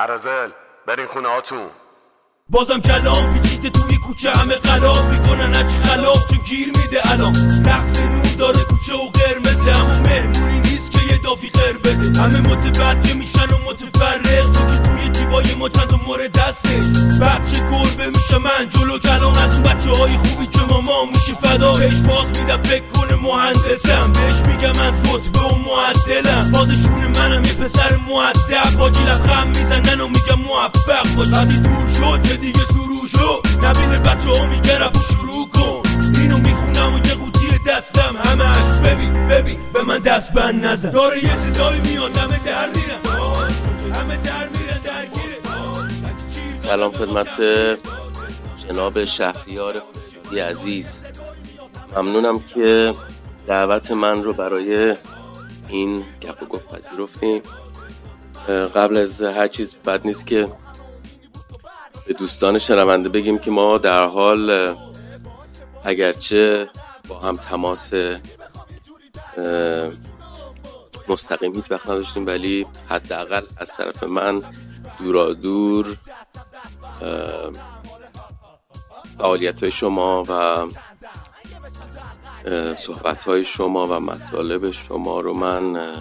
[0.00, 0.50] عرزل
[0.86, 1.70] برین خونه هاتون.
[2.48, 7.36] بازم کلام پیچیده توی کوچه همه قلاب می‌کنن هرچی خلاف چون گیر میده الان.
[7.66, 12.20] نقص نور داره کوچه و قرمزه اما مهمونی نیست که یه دافی قر بده.
[12.20, 14.79] همه متوجه میشن و متفرق چون
[15.30, 16.68] جیبای ما چند مورد دسته.
[17.20, 21.72] بچه گربه میشه من جلو کلام از اون بچه های خوبی که ماما میشه فدا
[21.72, 24.12] بهش باز میدم فکر کنه مهندسم.
[24.12, 26.50] بهش میگم از رتبه و معدلم.
[26.50, 28.78] بازشون منم یه پسر معدب.
[28.78, 31.28] باجی لبخم می‌زنن و میگم موفق باش.
[31.28, 33.66] وقتی دور شد که دیگه سرو شد.
[33.66, 35.82] نبینه بچه ها میگه رفت شروع کن.
[36.20, 38.16] اینو می‌خونم و یه قوطی دستم.
[38.24, 40.90] همش ببین ببین به من دست بند نزن.
[40.90, 43.09] داره یه صدایی میاد همه در میرن
[46.70, 47.40] سلام خدمت
[48.66, 49.82] جناب شهریار
[50.48, 51.08] عزیز.
[51.96, 52.94] ممنونم که
[53.46, 54.96] دعوت من رو برای
[55.68, 57.42] این گپ و گفت پذیرفتیم
[58.48, 60.48] قبل از هر چیز بد نیست که
[62.06, 64.74] به دوستان شنونده بگیم که ما در حال
[65.84, 66.68] اگرچه
[67.08, 67.92] با هم تماس
[71.08, 74.42] مستقیم هیچ وقت نداشتیم ولی حداقل از طرف من
[74.98, 75.96] دورا دور
[79.18, 80.66] فعالیت های شما و
[82.74, 85.94] صحبت های شما و مطالب شما رو من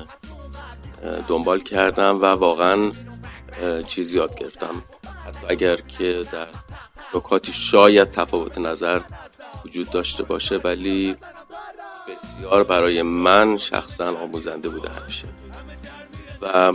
[1.28, 2.92] دنبال کردم و واقعا
[3.88, 4.84] چیزی یاد گرفتم.
[5.26, 6.48] حتی اگر که در
[7.16, 9.02] نکاتی شاید تفاوت نظر
[9.66, 11.16] وجود داشته باشه ولی
[12.08, 15.28] بسیار برای من شخصا آموزنده بوده همیشه.
[16.42, 16.74] و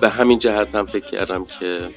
[0.00, 1.90] به همین جهت هم فکر کردم که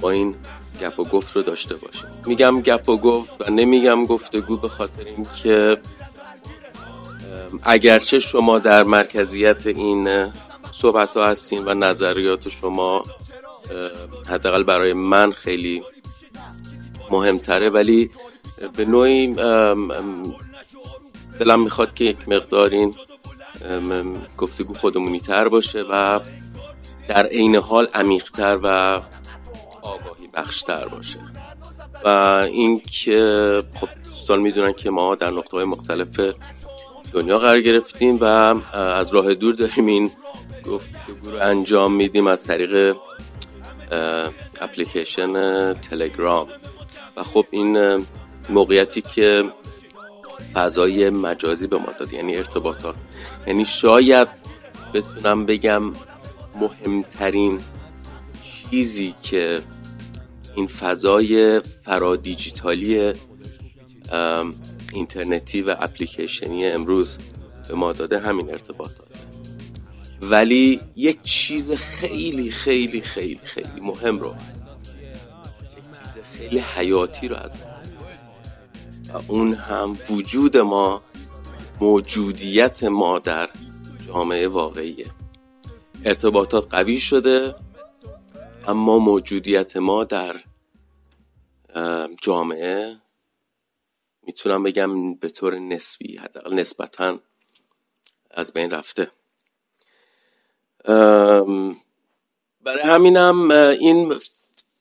[0.00, 0.36] با این
[0.80, 5.04] گپ و گفت رو داشته باشیم میگم گپ و گفت و نمیگم گفتگو به خاطر
[5.04, 5.78] اینکه
[7.62, 10.32] اگرچه شما در مرکزیت این
[10.72, 13.04] صحبت ها هستین و نظریات شما
[14.28, 15.82] حداقل برای من خیلی
[17.10, 18.10] مهمتره ولی
[18.76, 19.34] به نوعی
[21.38, 22.94] دلم می‌خواد که یک مقدار این
[24.36, 26.20] گفتگو خودمونی تر باشه و
[27.08, 28.66] در عین حال عمیقتر و
[29.82, 31.18] آگاهی بخشتر باشه.
[32.04, 32.08] و
[32.52, 36.20] اینکه خب دوستان می‌دونن که ما در نقطه های مختلف
[37.12, 38.24] دنیا قرار گرفتیم و
[38.74, 40.10] از راه دور داریم این
[40.66, 42.96] گفتگو رو انجام میدیم از طریق
[44.60, 46.46] اپلیکیشن تلگرام.
[47.16, 48.04] و خب این
[48.48, 49.44] موقعیتی که
[50.54, 52.96] فضای مجازی به ما داد یعنی ارتباطات.
[53.46, 54.28] یعنی شاید
[54.94, 55.92] بتونم بگم
[56.60, 57.60] مهمترین
[58.42, 59.62] چیزی که
[60.54, 63.12] این فضای فرا دیجیتالی
[64.92, 67.18] اینترنتی و اپلیکیشنی امروز
[67.68, 69.06] به ما داده همین ارتباطات
[70.22, 74.34] ولی یک چیز خیلی خیلی خیلی خیلی مهم رو
[75.76, 77.70] یک چیز خیلی حیاتی رو از ما
[79.14, 81.02] و اون هم وجود ما
[81.80, 83.48] موجودیت ما در
[84.06, 85.06] جامعه واقعیه.
[86.04, 87.54] ارتباطات قوی شده
[88.70, 90.36] اما موجودیت ما در
[92.22, 92.96] جامعه
[94.22, 97.20] می‌تونم بگم به طور نسبی حداقل نسبتا
[98.30, 99.10] از بین رفته.
[102.60, 104.14] برای همینم این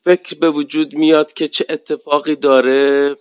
[0.01, 3.15] فکر به وجود میاد که چه اتفاقی داره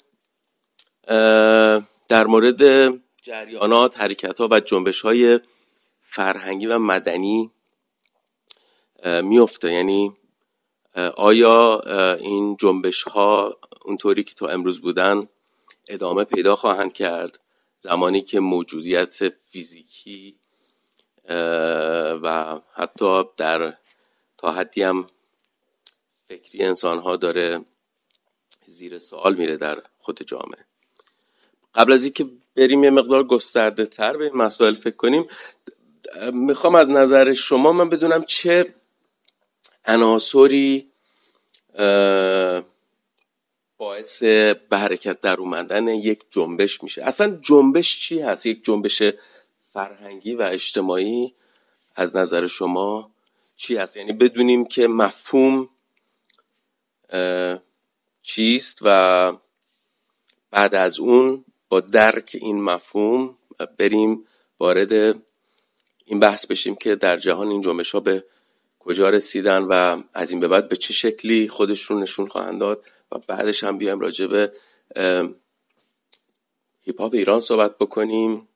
[2.08, 2.92] در مورد
[3.22, 5.40] جریانات حرکت ها و جنبش های
[6.00, 7.50] فرهنگی و مدنی
[9.04, 10.16] میفته یعنی
[11.16, 11.80] آیا
[12.14, 15.28] این جنبش ها اونطوری که تا امروز بودن
[15.88, 17.40] ادامه پیدا خواهند کرد؟
[17.78, 20.36] زمانی که موجودیت فیزیکی
[22.22, 23.74] و حتی در
[24.38, 25.08] تا حدی هم
[26.26, 27.64] فکری انسان ها داره
[28.66, 30.64] زیر سوال میره در خود جامعه.
[31.74, 32.26] قبل از اینکه
[32.56, 35.26] بریم یه مقدار گسترده تر به این مسائل فکر کنیم
[36.32, 38.74] می‌خوام از نظر شما من بدونم چه
[39.84, 40.87] عناصری
[43.78, 44.22] باعث
[44.68, 47.02] به حرکت در اومدن یک جنبش میشه.
[47.02, 49.02] اصلا جنبش چی هست؟ یک جنبش
[49.72, 51.34] فرهنگی و اجتماعی
[51.94, 53.10] از نظر شما
[53.56, 55.68] چی هست؟ یعنی بدونیم که مفهوم
[58.22, 59.32] چیست و
[60.50, 63.36] بعد از اون با درک این مفهوم
[63.78, 64.24] بریم
[64.58, 64.92] وارد
[66.04, 68.24] این بحث بشیم که در جهان این جنبش ها به
[68.78, 73.18] کجا رسیدن و از این به بعد به چه شکلی خودشون نشون خواهند داد و
[73.18, 74.52] بعدش هم بیایم راجع به
[76.82, 78.48] هیپ هاپ ایران صحبت بکنیم.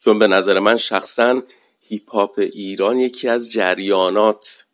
[0.00, 1.42] چون به نظر من شخصا
[1.80, 4.66] هیپ هاپ ایران یکی از جریانات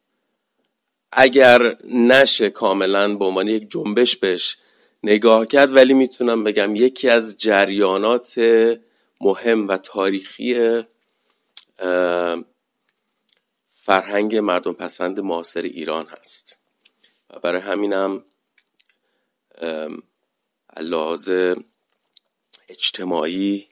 [1.12, 4.56] اگر نشه کاملا به عنوان یک جنبش بهش
[5.02, 8.38] نگاه کرد ولی می‌تونم بگم یکی از جریانات
[9.20, 10.82] مهم و تاریخی
[13.92, 16.60] فرهنگ مردم پسند معاصر ایران هست.
[17.30, 18.24] و برای همینم
[20.80, 21.30] لحاظ
[22.68, 23.64] اجتماعی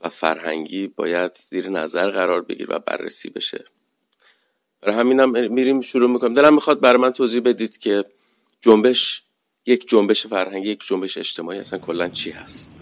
[0.00, 3.64] و فرهنگی باید زیر نظر قرار بگیر و بررسی بشه.
[4.82, 6.34] برای همینم میریم شروع می‌کنیم.
[6.34, 8.04] دلم می‌خواد برای من توضیح بدید که
[8.60, 9.22] جنبش
[9.66, 12.80] یک جنبش فرهنگی یک جنبش اجتماعی اصلا کلا چی هست؟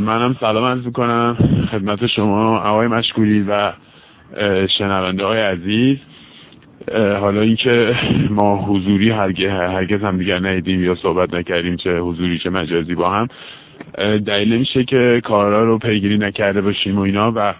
[0.00, 1.36] منم سلام عرض می‌کنم.
[1.72, 3.72] خدمت شما آقای مشکولی و
[4.78, 5.98] شنونده های عزیز.
[6.94, 7.96] حالا اینکه
[8.30, 13.28] ما حضوری هرگز هم دیگر ندیدیم یا صحبت نکردیم چه حضوری چه مجازی با هم.
[14.26, 17.54] دلیل نمیشه که کارا رو پیگیری نکرده باشیم و اینا و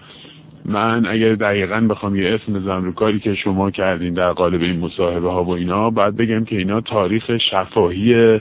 [0.65, 4.79] من اگر دقیقا بخوام یه اسم بزنم رو کاری که شما کردین در قالب این
[4.79, 8.39] مصاحبه ها و اینا باید بگم که اینا تاریخ شفاهی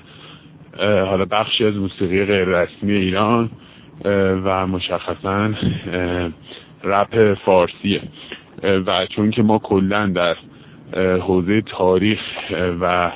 [0.79, 3.51] حالا بخشی از موسیقی غیر رسمی ایران
[4.45, 5.51] و مشخصا
[6.85, 8.03] رپ فارسیه.
[8.63, 10.37] و چون که ما کلا در
[11.19, 12.21] حوزه تاریخ
[12.81, 13.13] و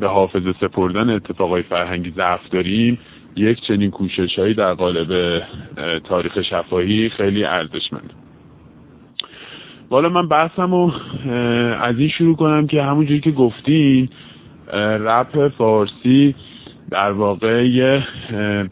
[0.00, 2.98] به حافظه سپردن اتفاقای فرهنگی ضعف داریم
[3.36, 5.42] یک چنین کوشش هایی در قالب
[6.04, 8.12] تاریخ شفاهی خیلی ارزشمند.
[9.90, 10.92] والا من بحثم رو
[11.80, 14.08] از این شروع کنم که همونجوری که گفتین
[14.72, 16.34] رپ فارسی
[16.90, 18.00] در واقع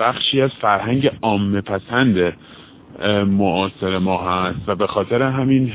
[0.01, 2.33] بخشی از فرهنگ عامه پسند
[3.27, 5.73] معاصر ما هست و به خاطر همین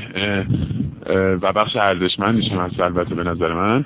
[1.42, 3.84] و بخش ارزشمندیش هم هست البته به نظر من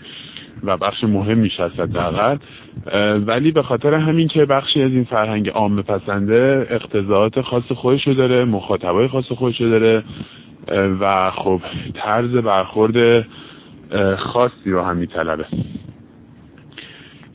[0.65, 2.37] و بخش مهمیش هست حداقل.
[3.27, 8.45] ولی به خاطر همین که بخشی از این فرهنگ عامه پسنده اقتضاعات خاص خودشو داره
[8.45, 10.03] مخاطبای خاص خودشو داره
[11.01, 11.61] و خب
[11.95, 13.27] طرز برخورد
[14.17, 15.47] خاصی رو هم میطلبه.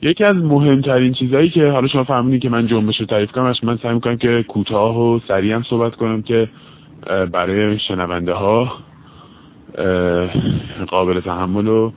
[0.02, 3.78] یکی از مهمترین چیزهایی که حالا شما فهمیدین که من جنبش رو تعریف کنم من
[3.82, 6.48] سعی می‌کنم که کوتاه و سریع هم صحبت کنم که
[7.32, 8.72] برای شنونده ها
[10.88, 11.92] قابل تحمل و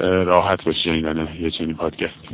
[0.00, 2.28] راحت باشه شنیدن یه چنین پادکست.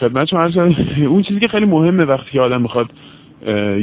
[0.00, 0.74] خدمت شما
[1.08, 2.90] اون چیزی که خیلی مهمه وقتی که آدم می‌خواد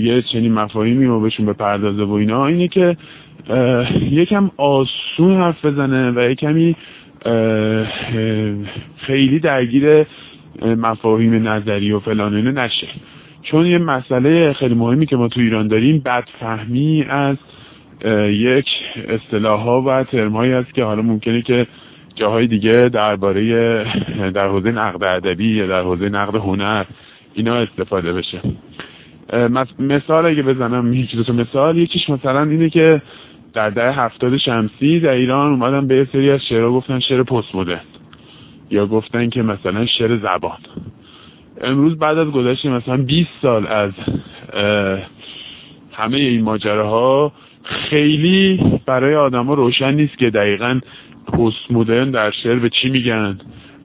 [0.03, 2.97] یه چنین مفاهیمی رو بهشون بپردازه و اینا اینه که
[4.11, 6.75] یکم آسون حرف بزنه و یه کمی
[8.97, 10.05] خیلی درگیر
[10.61, 12.87] مفاهیم نظری و فلان نشه.
[13.43, 17.37] چون یه مسئله خیلی مهمی که ما تو ایران داریم بدفهمی از
[18.29, 18.65] یک
[19.09, 21.67] اصطلاح ها و ترم هایی هست که حالا ممکنه که
[22.15, 23.83] جاهای دیگه درباره
[24.33, 26.85] در حوزه نقد ادبی یا در حوزه نقد هنر
[27.33, 28.41] اینا استفاده بشه.
[29.79, 31.77] مثال اگه بزنم یکی دو مثال.
[31.77, 33.01] یکیش مثلا اینه که
[33.53, 37.81] در دهه هفتاد شمسی در ایران اومدن به سری از شعرها گفتن شعر پست مدرن
[38.69, 40.57] یا گفتن که مثلا شعر زبان.
[41.61, 43.91] امروز بعد از گذشت مثلا 20 سال از
[45.91, 47.31] همه این ماجراها
[47.63, 50.79] خیلی برای آدما روشن نیست که دقیقا
[51.33, 53.37] پست مدرن در شعر به چی میگن.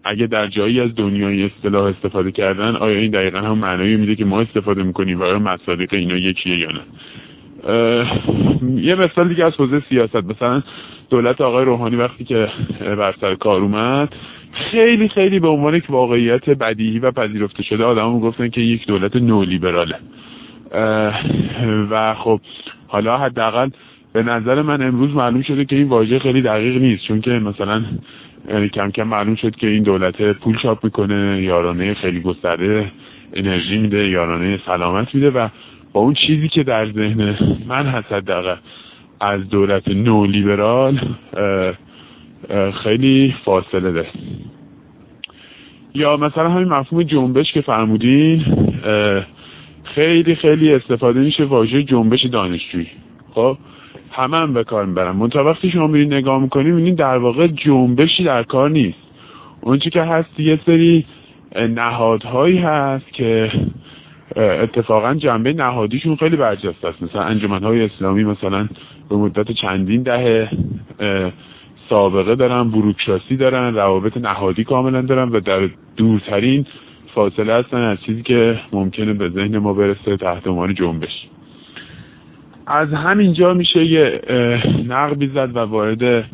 [0.05, 4.25] اگه در جایی از دنیای اصطلاح استفاده کردن آیا این دقیقا هم معنایی میده که
[4.25, 6.81] ما استفاده می‌کنیم و آیا مصادیق اینا یکیه یا نه؟
[8.77, 10.17] یه مثال دیگه از حوزه سیاست.
[10.17, 10.63] مثلا
[11.11, 12.49] دولت آقای روحانی وقتی که
[12.81, 14.09] بر سر کار اومد
[14.53, 19.17] خیلی خیلی به عنوان یک واقعیت بدیهی و پذیرفته شده آدم گفتن که یک دولت
[19.17, 19.97] نولیبراله.
[21.91, 22.41] و خب
[22.89, 23.71] حالا حداقل
[24.13, 27.05] به نظر من امروز معلوم شده که این واژه خیلی دقیق نیست.
[27.05, 27.85] چون که مثلا
[28.49, 32.93] یعنی کم کم معلوم شد که این دولت پول چاپ می‌کنه یارانه خیلی گسترده
[33.35, 35.49] انرژی میده یارانه سلامت میده و
[35.99, 38.57] اون چیزی که در ذهن من هست حداقل
[39.21, 41.01] از دولت نولیبرال
[42.83, 44.09] خیلی فاصله داره.
[45.95, 48.45] یا مثلا همین مفهوم جنبش که فرمودین
[49.85, 52.87] خیلی خیلی استفاده میشه واژه جنبش دانشجویی.
[53.35, 53.57] خب
[54.13, 55.17] همه هم به کار می‌برن.
[55.17, 58.99] منتها وقتی شما میرین نگاه می‌کنیم می‌بینین در واقع جنبشی در کار نیست.
[59.61, 61.05] اون که هست یه سری
[61.57, 63.51] نهادهایی هست که
[64.37, 67.03] اتفاقا جنبه نهادیشون خیلی برجسته است.
[67.03, 68.69] مثلا انجمنهای اسلامی مثلا
[69.11, 70.51] به مدت چندین دهه
[71.89, 76.67] سابقه دارن بروکراسی دارن روابط نهادی کاملا دارن و در دورترین
[77.15, 81.27] فاصله هستن از چیزی که ممکنه به ذهن ما برسه تحت عنوان جنبش.
[82.67, 84.21] از همینجا میشه یه
[84.89, 86.25] نقبی زد و وارد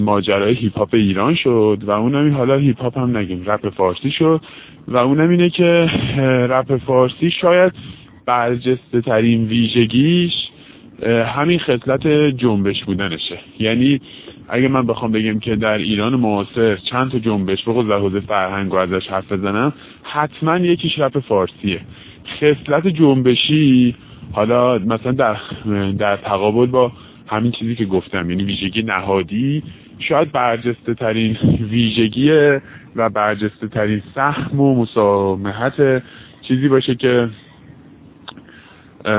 [0.00, 4.40] ماجرای هیپ هاپ ایران شد و اونم حالا هیپ هاپ هم نگیم رپ فارسی شد
[4.88, 5.90] و اونم اینه که
[6.52, 7.72] رپ فارسی شاید
[8.26, 10.32] برجسته ترین ویژگیش
[11.06, 12.06] همین خصلت
[12.36, 13.38] جنبش بودنشه.
[13.58, 14.00] یعنی
[14.48, 18.72] اگه من بخوام بگم که در ایران معاصر چند تا جنبش به در حوزه فرهنگ
[18.72, 21.80] و ازش حرف بزنم حتما یکیش رپ فارسیه.
[22.40, 23.94] خصلت جنبشی
[24.32, 25.36] حالا مثلا در
[25.98, 26.92] در تقابل با
[27.30, 29.62] همین چیزی که گفتم یعنی ویژگی نهادی
[29.98, 31.36] شاید برجسته ترین
[31.70, 32.30] ویژگی
[32.96, 36.02] و برجسته ترین سهم و مساهمت
[36.48, 37.28] چیزی باشه که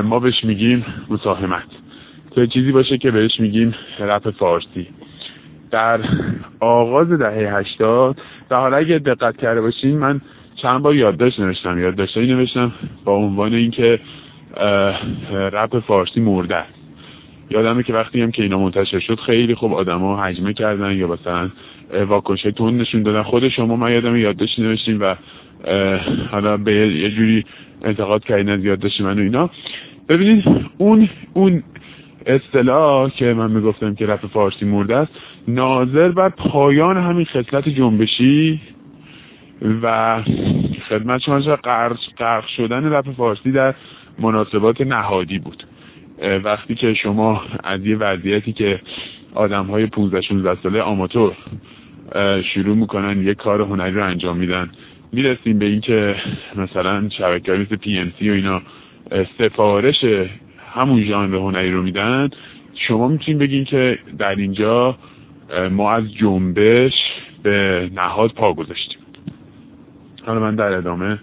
[0.04, 1.68] ما بهش میگیم مساهمت.
[2.34, 4.86] که چیزی باشه که بهش میگیم رپ فارسی.
[5.70, 6.00] در
[6.60, 8.16] آغاز دهه هشتاد
[8.48, 10.20] در حالا اگه دقت کرده باشین من
[10.62, 11.78] چند بار یادداشت نوشتم.
[11.78, 12.72] یادداشتایی نوشتم
[13.04, 14.00] با عنوان اینکه
[15.30, 16.81] رپ فارسی مرده است.
[17.50, 21.50] یادمه که وقتی هم که اینا منتشر شد خیلی خوب آدما حجمه کردن یا مثلا
[22.06, 23.22] واکنش تون نشون دادن.
[23.22, 25.14] خود شما من یادم یادداشت نوشتیم و
[26.30, 27.44] حالا به یه جوری
[27.84, 29.50] انتقاد کردین از یادداشت من و اینا.
[30.08, 30.44] ببینید
[30.78, 31.62] اون اون
[32.26, 35.12] اصطلاح که من می‌گفتم که رپ فارسی مرده است
[35.48, 38.60] ناظر بر پایان همین خصلت جنبشی
[39.82, 40.22] و
[40.88, 41.38] خدمت شما
[42.18, 43.74] غرق شدن رپ فارسی در
[44.18, 45.64] مناسبات نهادی بود.
[46.44, 48.80] وقتی که شما از یه وضعیتی که
[49.34, 51.36] آدم های 15 16 ساله آماتور
[52.54, 54.70] شروع می‌کنن یه کار هنری رو انجام میدن
[55.12, 56.16] می‌رسیم به اینکه
[56.56, 58.62] مثلا شبکه مثل پی ام سی و اینا
[59.38, 60.04] سفارش
[60.74, 62.30] همون ژانر هنری رو میدن.
[62.88, 64.98] شما می‌تونید بگین که در اینجا
[65.70, 66.92] ما از جنبش
[67.42, 68.98] به نهاد پا گذاشتیم.
[70.26, 71.18] حالا من در ادامه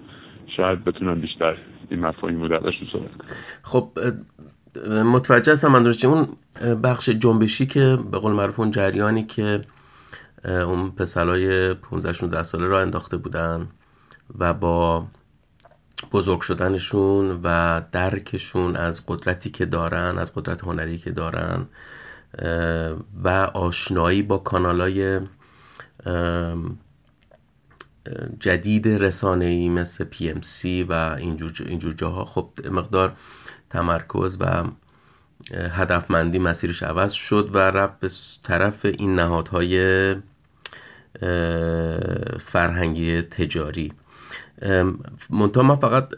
[0.58, 1.56] شاید بتونم بیشتر
[1.91, 3.10] این مفاهیم رو درش صحبت
[3.63, 3.89] خب
[4.88, 6.28] متوجه هستم من اون
[6.82, 9.62] بخش جنبشی که به قول معروف اون جریانی که
[10.46, 13.68] اون پسرای 15 16 ساله را انداخته بودن
[14.40, 15.08] و با
[16.12, 21.66] بزرگ شدنشون و درکشون از قدرتی که دارن از قدرت هنری که دارن
[23.24, 25.20] و آشنایی با کانالای
[28.40, 32.26] جدید رسانه ای مثل پی ام سی و اینجور, اینجور جاها.
[32.26, 33.14] خب مقدار
[33.70, 34.64] تمرکز و
[35.54, 38.10] هدفمندی مسیرش عوض شد و رفت به
[38.44, 40.16] طرف این نهادهای
[42.40, 43.94] فرهنگی تجاری.
[45.30, 46.10] منتها من فقط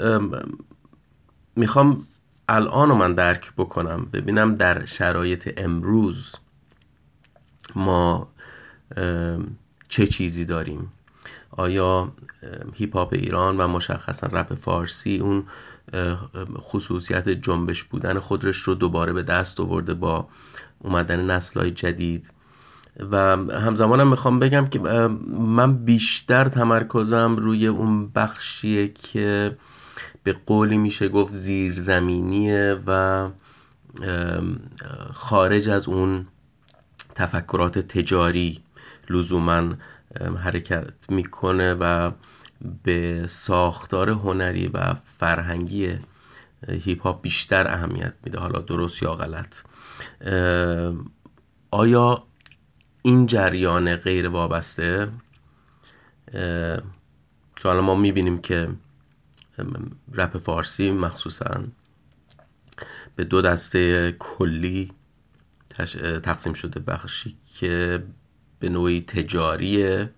[1.56, 2.08] می‌خوام
[2.50, 4.08] الان رو من درک بکنم.
[4.14, 6.36] ببینم در شرایط امروز
[7.76, 8.28] ما
[9.90, 10.92] چه چیزی داریم.
[11.52, 12.12] آیا
[12.74, 15.44] هیپ هاپ ایران و مشخصا رپ فارسی اون
[16.58, 20.28] خصوصیت جنبش بودن خودش رو دوباره به دست آورده با
[20.80, 22.32] اومدن نسلهای جدید.
[23.12, 23.18] و
[23.52, 24.80] همزمانم می‌خوام بگم که
[25.30, 29.58] من بیشتر تمرکزم روی اون بخشیه که
[30.24, 33.30] به قولی میشه گفت زیرزمینیه و
[35.14, 36.28] خارج از اون
[37.16, 38.60] تفکرات تجاری
[39.10, 39.64] لزوما
[40.44, 42.12] حرکت می‌کنه و
[42.84, 45.96] به ساختار هنری و فرهنگی
[46.68, 49.56] هیپ هاپ بیشتر اهمیت میده حالا درست یا غلط.
[51.72, 52.24] آیا
[53.02, 55.12] این جریان غیر وابسته؟
[57.56, 58.70] چون ما می‌بینیم که
[60.14, 61.64] رپ فارسی مخصوصا
[63.16, 64.92] به دو دسته کلی
[66.24, 68.04] تقسیم شده بخشی که
[68.60, 70.10] به نوعی تجاریه.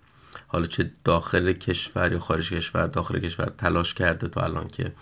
[0.54, 4.94] حالا چه داخل کشور یا خارج کشور داخل کشور تلاش کرده تا الان که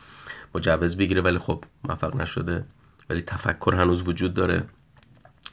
[0.55, 2.65] مجوز بگیره ولی خب موفق نشده.
[3.09, 4.63] ولی تفکر هنوز وجود داره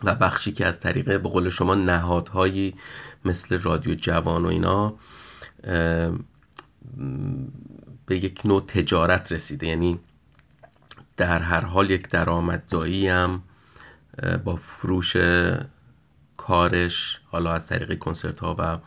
[0.05, 2.75] و بخشی که از طریق به قول شما نهادهایی
[3.25, 4.95] مثل رادیو جوان و اینا
[8.07, 9.67] به یک نوع تجارت رسیده.
[9.67, 9.99] یعنی
[11.17, 13.43] در هر حال یک درآمدزایی هم
[14.45, 15.17] با فروش
[16.37, 18.79] کارش حالا از طریق کنسرت ها و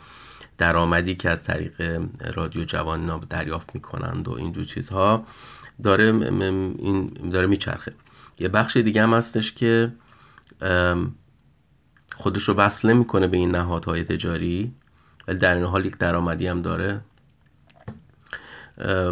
[0.61, 2.01] درآمدی که از طریق
[2.33, 5.25] رادیو جوان دریافت می‌کنند و اینجور چیزها
[5.83, 7.93] داره این داره میچرخه.
[8.39, 9.91] یه بخش دیگه هم هستش که
[12.15, 14.73] خودش رو وصل می‌کنه به این نهادهای تجاری.
[15.27, 17.01] ولی در این حال یک درآمدی هم داره.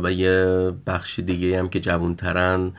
[0.04, 2.72] و یه بخش دیگه هم که جوانترن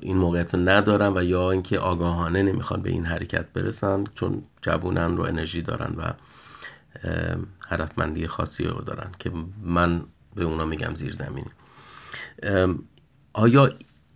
[0.00, 5.16] این موقعیت رو ندارن و یا اینکه آگاهانه نمی‌خوان به این حرکت برسن چون جوونن
[5.16, 6.12] رو انرژی دارن و
[7.70, 10.02] هدفمندی خاصی رو دارن که من
[10.34, 11.50] به اونا میگم زیر زمینی
[13.32, 13.70] آیا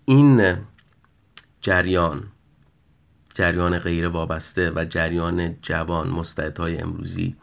[0.04, 0.56] این
[1.60, 2.22] جریان
[3.34, 7.36] جریان غیر وابسته و جریان جوان مستعدهای امروزی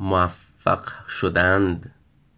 [0.00, 1.94] موفق شدند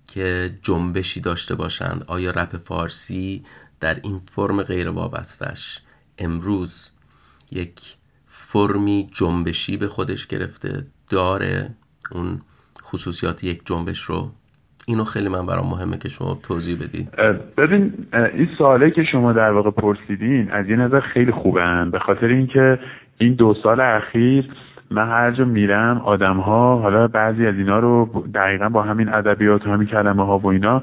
[0.08, 3.44] که جنبشی داشته باشند؟ آیا رپ فارسی
[3.80, 5.80] در این فرم غیر وابستش
[6.18, 6.90] امروز
[7.50, 7.96] یک
[8.26, 11.75] فرمی جنبشی به خودش گرفته داره؟
[12.14, 12.40] اون
[12.83, 14.28] خصوصیات یک جنبش رو؟
[14.87, 17.09] اینو خیلی من برام مهمه که شما توضیح بدید
[17.57, 17.92] ببین
[18.35, 22.78] این سواله که شما در واقع پرسیدین از یه نظر خیلی خوبن به خاطر اینکه
[23.19, 24.50] این دو سال اخیر
[24.90, 29.66] من هر جا میرم آدم ها حالا بعضی از اینا رو دقیقا با همین ادبیات
[29.66, 30.83] و همین کلمه ها و اینا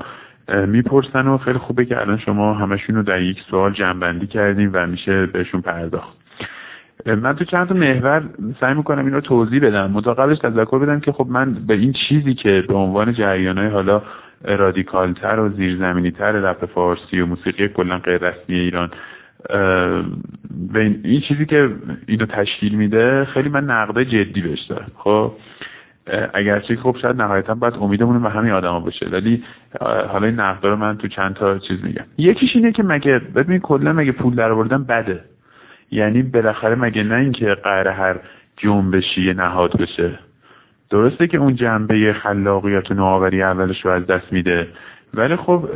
[0.68, 4.88] می‌پرسن و خیلی خوبه که الان شما همشون رو در یک سوال جنبندی کردیم و
[4.88, 6.18] میشه بهشون پرداخت.
[7.06, 8.24] من تو چند تا محور
[8.60, 9.92] سعی می‌کنم این رو توضیح بدم.
[9.92, 14.02] متقابلش تذکر بدم که خب من به این چیزی که به عنوان جریان حالا
[14.44, 18.90] رادیکالتر و زیرزمینی تر رپ فارسی و موسیقی کلا غیر رسمی ایران
[20.74, 21.70] به این چیزی که
[22.08, 24.92] اینو تشکیل میده خیلی من نقده جدی بهش دارم.
[24.98, 25.32] خب
[26.34, 29.44] اگرچه خب شاید نهایتا باید امیدمون به همین آدما باشه ولی
[29.82, 32.06] حالا این نقده رو من تو چند تا چیز میگم.
[32.18, 35.20] یکیش اینه که مگه ببین کلا مگه پول در آوردن بده.
[35.92, 38.20] یعنی بالاخره مگه نه اینکه قرار هر
[38.58, 40.20] جنبشی نهاد بشه؟
[40.90, 44.68] درسته که اون جنبه خلاقیت و نوآوری اولش رو از دست میده.
[45.14, 45.70] ولی خب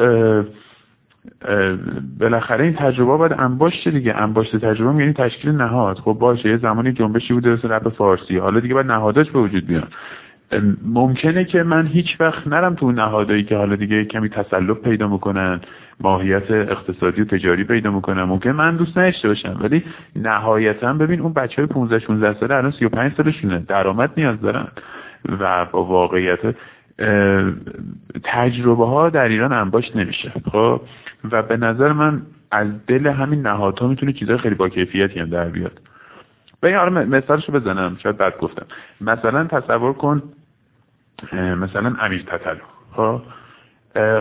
[2.20, 4.16] بالاخره این تجربه باید انباشته دیگه.
[4.16, 5.98] انباشته تجربه یعنی تشکیل نهاد.
[5.98, 8.38] خب باشه یه زمانی جنبشی بوده مثل رپ فارسی.
[8.38, 9.88] حالا دیگه باید نهاداش به وجود بیان
[10.86, 15.60] ممکنه که من هیچ وقت نرم تو نهادایی که حالا دیگه کمی تسلط پیدا می‌کنن
[16.00, 19.84] ماهیت اقتصادی و تجاری پیدا می‌کنن ممکن من دوست نداشته باشم ولی
[20.16, 23.60] نهایتا ببین اون بچه های 15 16 ساله الان 35 سالشونه.
[23.60, 24.68] درآمد نیاز دارن.
[25.40, 26.56] و با واقعیت
[28.24, 30.32] تجربه ها در ایران انباش نمیشه.
[30.52, 30.82] خب؟
[31.32, 32.22] و به نظر من
[32.52, 35.82] از دل همین نهادها می‌تونه چیزهای خیلی با کیفیتی هم در بیاد.
[36.64, 37.98] این حالا مثالشو بزنم.
[38.04, 38.66] شاید بد گفتم.
[39.02, 40.24] مثلا تصور کن
[41.34, 42.64] مثلا امیر تتلو
[42.96, 43.22] خب؟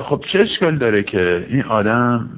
[0.09, 2.29] خب چه اشکال داره که این آدم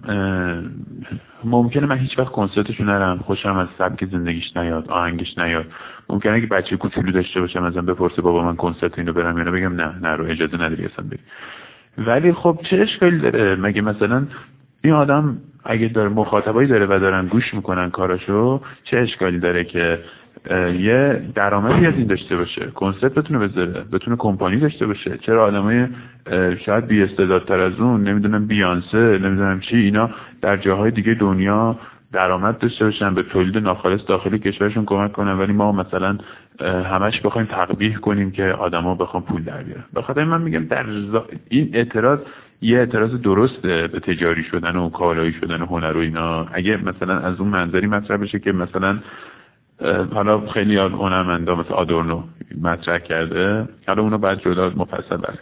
[1.44, 5.66] ممکنه من هیچ وقت کنسرتشو نرم خوشم از سبک زندگیش نیاد آهنگش نیاد.
[6.08, 9.74] ممکنه که بچه کوچولو داشته باشم ازم بپرسه بابا من کنسرت اینو برم یا بگم
[9.80, 11.20] نه نه رو اجازه نداری اصلا بری.
[11.98, 14.26] ولی خب چه اشکالی داره؟ مگه مثلا
[14.84, 19.98] این آدم اگه داره مخاطبایی داره و دارن گوش می‌کنن کاراشو چه اشکالی داره که
[20.80, 22.66] یه درآمدی از این داشته باشه.
[22.74, 25.18] کنسرت بتونه بذاره بتونه کمپانی داشته باشه.
[25.18, 25.86] چرا آدمای
[26.66, 30.10] شاید بی استعدادتر از اون نمی‌دونم بیانسه نمی‌دونم چی اینا
[30.42, 31.78] در جاهای دیگه دنیا
[32.12, 35.38] درآمد داشته باشن به تولید ناخالص داخلی کشورشون کمک کنن.
[35.38, 36.18] ولی ما مثلا
[36.90, 39.84] همش بخوایم تقبیح کنیم که آدما بخوام پول در بیارن.
[39.96, 40.84] بخاطر من میگم در
[41.48, 42.18] این اعتراض
[42.60, 46.46] یه اعتراض درسته به تجاری شدن و کالایی شدن و هنر و اینا.
[46.52, 48.98] اگه مثلا از اون منظری مطرح بشه که مثلا
[50.14, 52.22] حالا خیلی هنرمندا مثل آدورنو
[52.62, 53.68] مطرح کرده.
[53.86, 55.38] حالا اونو بعد جدا مفصل بحث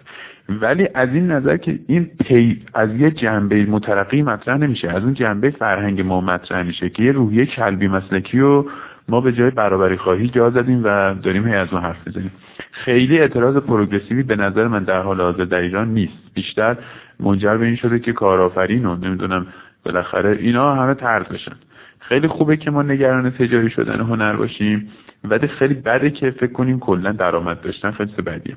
[0.49, 4.91] ولی از این نظر که این پی از یه جنبه مترقی مطرح نمیشه.
[4.91, 8.65] از اون جنبه فرهنگ ما مطرح میشه که یه روحیه کلبی مسلکی و
[9.09, 12.31] ما به جای برابری خواهی جا زدیم و داریم هی از اون حرف می‌زنیم.
[12.73, 16.13] خیلی اعتراض پروگرسیوی به نظر من در حال حاضر در ایران نیست.
[16.35, 16.77] بیشتر
[17.21, 19.47] منجر به این شده که کارآفرین و نمی‌دونم
[19.85, 21.57] بالاخره اینا همه طرد بشن.
[22.09, 24.89] خیلی خوبه که ما نگران تجاری شدن هنر باشیم.
[25.25, 28.57] ولی خیلی بده که فکر کنیم کلا درآمد داشتن خیلی بدیه.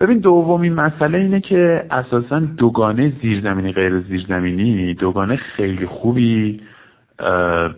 [0.00, 6.60] ببین دومین مسئله اینه که اساسا دوگانه زیرزمینی غیر زیرزمینی دوگانه خیلی خوبی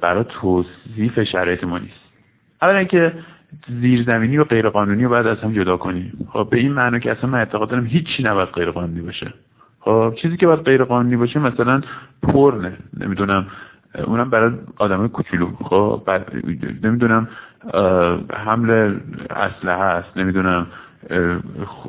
[0.00, 2.00] برای توصیف شرایط ما نیست.
[2.62, 3.12] اولا که
[3.80, 6.28] زیرزمینی و غیرقانونی رو باید از هم جدا کنیم.
[6.32, 9.32] خب به این معنی که اصلا من اعتقاد دارم هیچی نباید غیرقانونی باشه.
[9.80, 11.80] خب چیزی که باید غیرقانونی باشه مثلا
[12.22, 13.46] پرنه نمی‌دونم
[14.04, 15.46] اونم برای آدم کوچولو.
[15.46, 16.10] خب
[16.82, 17.28] نمی‌دونم
[18.34, 18.94] حمل
[19.30, 20.66] اسلحه هست نمی‌دونم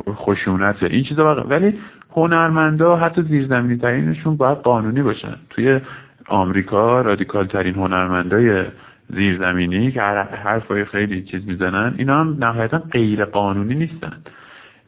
[0.09, 1.73] خشونت این چیزا ولی
[2.11, 5.35] هنرمندا حتی زیرزمینی ترینشون باید قانونی باشن.
[5.49, 5.79] توی
[6.27, 8.65] آمریکا رادیکال ترین هنرمندای
[9.09, 10.01] زیرزمینی که
[10.43, 14.13] حرفای خیلی چیز می‌زنن اینا هم نهایتا غیر قانونی نیستن.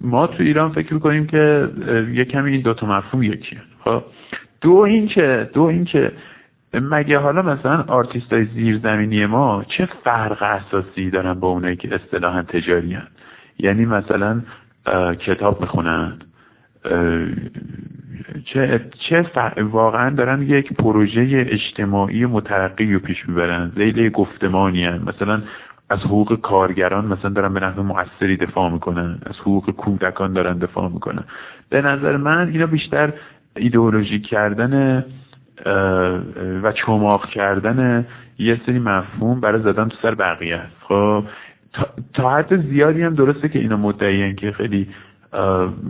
[0.02, 1.70] ما تو ایران فکر می‌کنیم که
[2.14, 3.60] یه کمی این دوتا مفهوم یکیه.
[3.84, 4.04] خب
[4.62, 6.12] دو اینکه دو اینکه
[6.74, 12.42] مگه حالا مثلا آرتیست های زیرزمینی ما چه فرق اساسی دارن با اونایی که اصطلاحا
[12.42, 13.08] تجاری هن؟
[13.60, 14.42] یعنی مثلا
[15.26, 16.14] کتاب می‌خونن
[18.46, 19.26] چه چه
[19.62, 25.02] واقعا دارن یک پروژه اجتماعی مترقی رو پیش می‌برن زیل گفتمانی هن.
[25.06, 25.42] مثلا
[25.90, 30.90] از حقوق کارگران مثلا دارن به نحو موثری دفاع می‌کنن از حقوق کودکان دارن دفاع
[30.90, 31.24] می‌کنن
[31.70, 33.14] به نظر من اینا بیشتر
[33.56, 35.04] ایدئولوژی کردن
[36.64, 38.06] و چماق کردن
[38.38, 40.76] یه سری مفهوم برای زدن تو سر بقیه است.
[40.82, 41.24] خب
[42.14, 44.88] تا حد زیادی هم درسته که اینا مدعیان که خیلی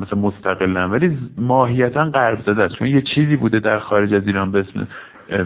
[0.02, 2.76] مثلا مستقلن ولی ماهیتا غرب زده است.
[2.76, 4.88] چون یه چیزی بوده در خارج از ایران به اسم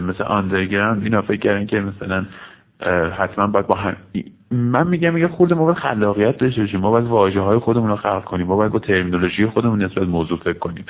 [0.06, 2.24] مثل آندرگراند اینا فکر کردن که مثلا
[3.18, 3.96] حتما باید با هم
[4.50, 6.80] من میگم میگه خود ما باید خلاقیت داشته باشیم.
[6.80, 8.46] ما باید واژه های خودمون رو خلق کنیم.
[8.46, 10.84] ما باید با ترمینولوژی خودمون نسبت موضوع فکر کنیم.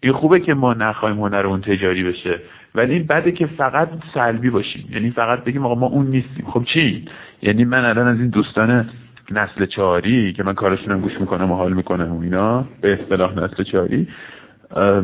[0.00, 2.40] این خوبه که ما نخواهیم هنرمون تجاری بشه
[2.74, 4.88] ولی این بده که فقط سلبی باشیم.
[4.92, 6.46] یعنی فقط بگیم آقا ما اون نیستیم.
[6.46, 7.04] خب چی؟
[7.42, 8.90] یعنی من الان از این دوستان
[9.30, 13.62] نسل چهاری که من کارشونم گوش می‌کنم و حال می‌کنم و اینا به اصطلاح نسل
[13.62, 14.08] چهاری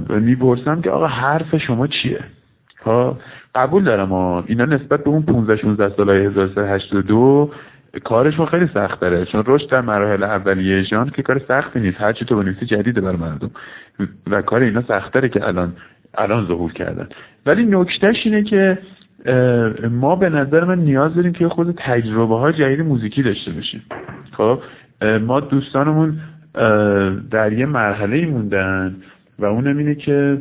[0.09, 2.21] می‌پرسم که آقا حرف شما چیه؟
[2.85, 3.19] ها خب،
[3.55, 7.51] قبول دارم ها اینا نسبت به اون 15 16 سال 1382
[8.05, 12.01] کارشون خیلی سخت داره چون رشد در مراحل اولیه جان که کار سختی نیست.
[12.01, 13.51] هرچی تو بنویسی جدیده بر مردم.
[14.27, 15.73] و کار اینا سختره که الان
[16.19, 17.09] الان ظهور کردن.
[17.47, 18.79] ولی نکتهش اینه که
[19.91, 23.83] ما به نظر من نیاز داریم که خود تجربه های جدید موزیکی داشته باشیم.
[24.33, 24.59] خب؟
[25.21, 26.19] ما دوستانمون
[27.31, 28.97] در یه مرحله ای موندن
[29.39, 30.39] و اونم اینه که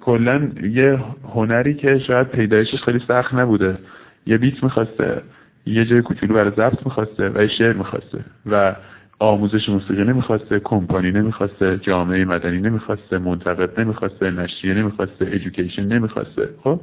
[0.00, 0.98] کلا یه
[1.34, 3.78] هنری که شاید پیدایشش خیلی سخت نبوده.
[4.26, 5.22] یه بیت می‌خواسته.
[5.66, 8.76] یه جای کوچولو برای ضبط می‌خواسته و شعر می‌خواسته و
[9.18, 16.48] آموزش موسیقی نمی‌خواسته کمپانی نمی‌خواسته جامعه مدنی نمی‌خواسته منتقد نمی‌خواسته نشریه نمی‌خواسته ایژوکیشن نمی‌خواسته.
[16.64, 16.80] خب؟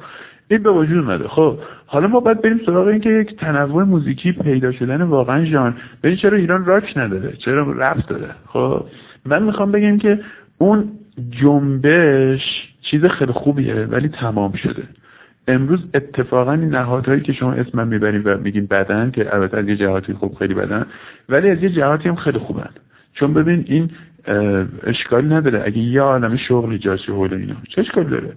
[0.49, 1.27] این به وجود اومده.
[1.27, 6.17] خب حالا ما باید بریم سراغ اینکه یک تنوع موزیکی پیدا شدن واقعا جان ببین
[6.17, 8.29] چرا ایران راک نداره چرا رپ داره.
[8.47, 8.85] خب
[9.25, 10.19] من می‌خوام بگم که
[10.57, 10.91] اون
[11.29, 12.41] جنبش
[12.91, 14.83] چیز خیلی خوبیه ولی تمام شده.
[15.47, 19.75] امروز اتفاقا این نهادهایی که شما اسمم می‌بریم و میگین بدن که البته از یه
[19.75, 20.85] جهاتی خوب خیلی بدن
[21.29, 22.69] ولی از یه جهاتی هم خیلی خوبن.
[23.13, 23.89] چون ببین این
[24.83, 25.63] اشکال نداره.
[25.65, 28.33] اگه یه عالم شغل ایجاد حول اینا چه اشکال داره؟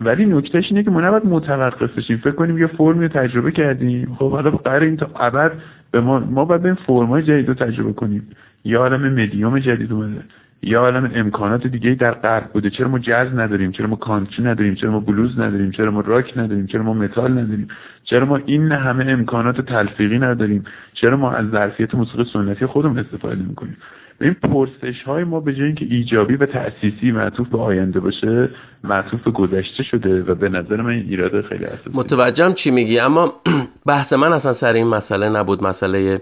[0.00, 4.16] ولی نکتهش اینه که ما نباید متوقف بشیم فکر کنیم یه فرمی تجربه کردیم.
[4.18, 5.52] خب حالا قرار این تا ابد
[5.90, 8.28] به ما ما باید این فرمای جدید رو تجربه کنیم.
[8.64, 10.22] یه عالم مدیوم جدید اومده.
[10.62, 12.70] یا عالم امکانات دیگه در غرب بوده.
[12.70, 16.32] چرا ما جاز نداریم؟ چرا ما کانتری نداریم؟ چرا ما بلوز نداریم؟ چرا ما راک
[16.36, 17.68] نداریم؟ چرا ما متال نداریم؟
[18.04, 20.64] چرا ما این همه امکانات تلفیقی نداریم؟
[21.02, 23.76] چرا ما از ظرفیت موسیقی سنتی خودمون استفاده می‌کنیم
[24.20, 28.48] این پرسش های ما به جای اینکه ایجابی و تأسیسی معطوف به آینده باشه
[28.84, 32.98] معطوف به گذشته شده و به نظر من این ایراد خیلی اساسی متوجهم چی میگی
[32.98, 33.32] اما
[33.86, 36.20] بحث من اصلا سر این مسئله نبود مسئله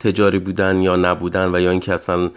[0.00, 2.30] تجاری بودن یا نبودن و یا اینکه اصلا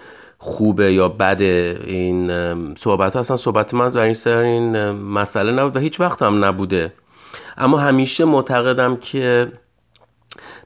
[0.43, 5.79] خوبه یا بده این صحبت اصلا صحبت من در این سر این مسئله نبود و
[5.79, 6.93] هیچ وقت هم نبوده.
[7.57, 9.51] اما همیشه معتقدم که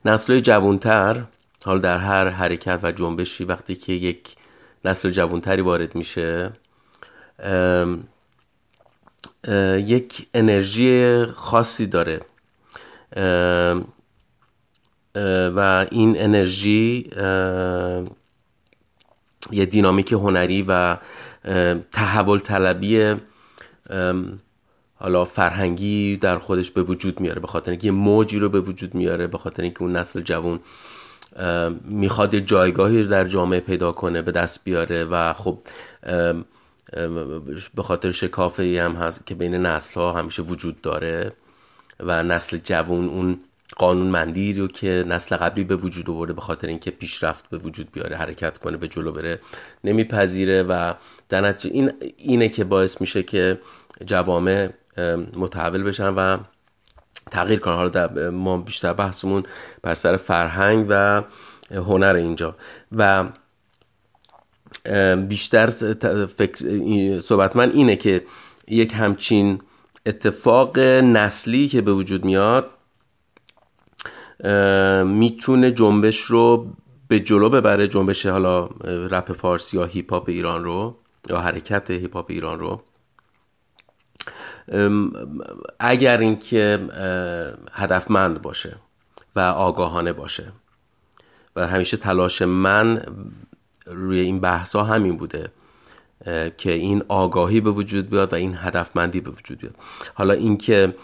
[0.06, 1.24] نسل جوانتر
[1.66, 4.36] حال در هر حرکت و جنبشی وقتی که یک
[4.86, 6.52] نسل جوانتری وارد میشه
[9.78, 12.22] یک انرژی خاصی داره.
[15.56, 17.10] و این انرژی
[19.52, 20.98] یه دینامیک هنری و
[21.92, 23.16] تحول طلبی
[24.96, 28.96] حالا فرهنگی در خودش به وجود میاره به خاطر اینکه یه موجی رو به وجود
[28.96, 30.60] میاره به خاطر اینکه اون نسل جوان
[31.86, 35.58] می‌خواد جایگاهی رو در جامعه پیدا کنه به دست بیاره و خب
[37.76, 41.32] به خاطر شکافه هم هست که بین نسل ها همیشه وجود داره
[42.00, 43.40] و نسل جوان اون
[43.76, 47.92] قانون مندی رو که نسل قبلی به وجود آورده به خاطر اینکه پیشرفت به وجود
[47.92, 49.40] بیاره حرکت کنه به جلو بره
[49.84, 50.94] نمیپذیره و
[51.30, 53.60] در این اینه که باعث میشه که
[54.06, 54.70] جوامع
[55.36, 56.38] متحول بشن و
[57.32, 57.74] تغییر کنن.
[57.74, 59.44] حالا ما بیشتر بحثمون
[59.82, 61.24] بر سر فرهنگ و
[61.72, 62.56] هنر اینجا.
[62.92, 63.26] و
[65.16, 65.70] بیشتر
[66.38, 68.26] فکر صحبت من اینه که
[68.68, 69.62] یک همچین
[70.06, 72.70] اتفاق نسلی که به وجود میاد
[75.06, 76.68] می‌تونه جنبش رو
[77.08, 80.98] به جلو ببره جنبش حالا رپ فارسی یا هیپ هاپ ایران رو
[81.30, 82.82] یا حرکت هیپ هاپ ایران رو.
[85.80, 86.80] اگر اینکه
[87.72, 88.76] هدفمند باشه
[89.36, 90.52] و آگاهانه باشه
[91.56, 93.02] و همیشه تلاش من
[93.86, 95.52] روی این بحث ها همین بوده
[96.58, 99.76] که این آگاهی به وجود بیاد و این هدفمندی به وجود بیاد.
[100.14, 100.96] حالا اینکه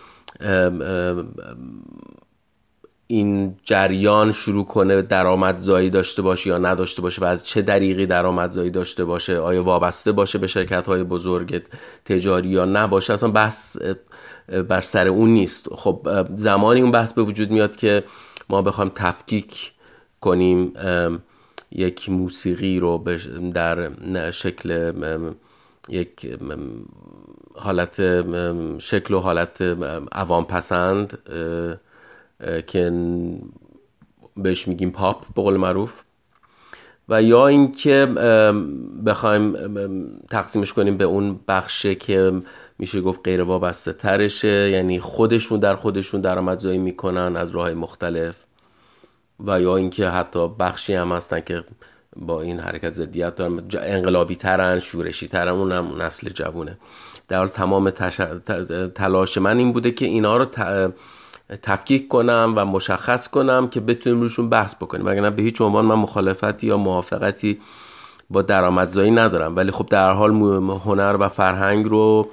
[3.12, 8.70] این جریان شروع کنه درآمدزایی داشته باشه یا نداشته باشه و از چه دریقی درآمدزایی
[8.70, 11.62] داشته باشه آیا وابسته باشه به شرکت های بزرگ
[12.06, 13.78] تجاری یا نباشه اصلا بحث
[14.70, 15.68] بر سر اون نیست.
[15.76, 18.04] خب زمانی اون بحث به وجود میاد که
[18.50, 19.72] ما بخوایم تفکیک
[20.22, 20.74] کنیم
[21.72, 23.04] یک موسیقی رو
[23.54, 23.92] در
[24.32, 24.94] شکل
[25.90, 26.28] یک
[27.56, 28.02] حالت
[28.80, 29.62] شکل و حالت
[30.12, 31.18] عوام پسند
[32.68, 32.92] که
[34.38, 35.94] بهش میگیم پاپ به قول معروف.
[37.10, 38.06] و یا اینکه
[39.06, 39.54] بخوایم
[40.30, 42.42] تقسیمش کنیم به اون بخشه که
[42.80, 48.46] میشه گفت غیر وابسته ترشه یعنی خودشون در خودشون درآمدزایی می‌کنن از راه مختلف.
[49.46, 51.64] و یا اینکه حتی بخشی هم هستن که
[52.16, 56.78] با این حرکت ضدیت دارن انقلابی ترن شورشی ترن اونم نسل جوونه.
[57.28, 57.90] در حال تمام
[58.96, 60.46] تلاش من این بوده که اینا رو
[61.64, 65.06] تفکیک کنم و مشخص کنم که بتونیم روشون بحث بکنیم.
[65.06, 67.60] وگرنه به هیچ عنوان من مخالفتی یا موافقتی
[68.30, 69.56] با درآمدزایی ندارم.
[69.56, 70.32] ولی خب در حال
[70.86, 72.30] هنر و فرهنگ رو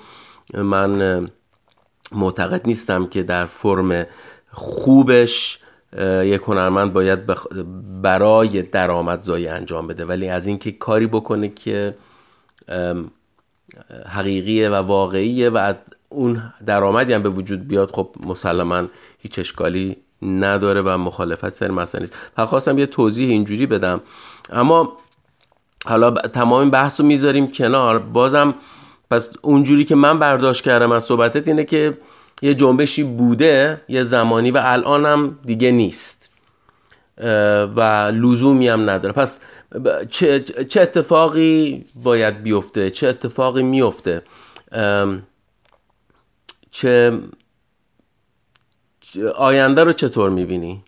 [0.54, 1.30] من
[2.12, 4.06] معتقد نیستم که در فرم
[4.52, 5.58] خوبش
[6.22, 7.20] یک هنرمند باید
[8.02, 10.04] برای درآمدزایی انجام بده.
[10.04, 11.94] ولی از اینکه کاری بکنه که
[14.06, 15.78] حقیقیه و واقعیه و از
[16.08, 18.82] اون درآمدی هم به وجود بیاد خب مسلما
[19.18, 22.14] هیچ اشکالی نداره و مخالفت سر مسئله نیست.
[22.36, 24.00] فقط خواستم یه توضیح اینجوری بدم.
[24.52, 24.92] اما
[25.86, 27.98] حالا تمام این بحث رو می‌ذاریم کنار.
[27.98, 28.54] بازم
[29.10, 31.98] پس اونجوری که من برداشت کردم از صحبتت اینه که
[32.42, 36.30] یه جنبشی بوده یه زمانی و الان هم دیگه نیست.
[37.76, 39.12] و لزومی هم نداره.
[39.12, 39.40] پس
[40.10, 44.22] چه, چه اتفاقی باید بیفته؟ چه اتفاقی میفته
[46.78, 47.18] چه
[49.36, 50.84] آینده رو چطور می‌بینی؟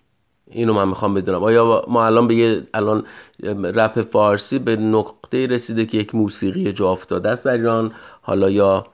[0.47, 1.43] اینو من می‌خوام بدونم.
[1.43, 3.03] آیا ما الان به یه الان
[3.63, 8.85] رپ فارسی به نقطه رسیده که یک موسیقی جا افتاده است در ایران؟ حالا یا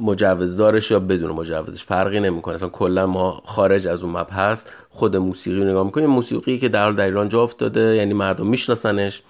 [0.00, 2.54] مجوزدارش یا بدون مجوزش؟ فرقی نمی‌کنه.
[2.54, 6.10] اصلا کلا ما خارج از اون مبحث خود موسیقی رو نگاه می‌کنیم.
[6.10, 9.22] موسیقی که در در ایران جا افتاده یعنی مردم میشناسنش.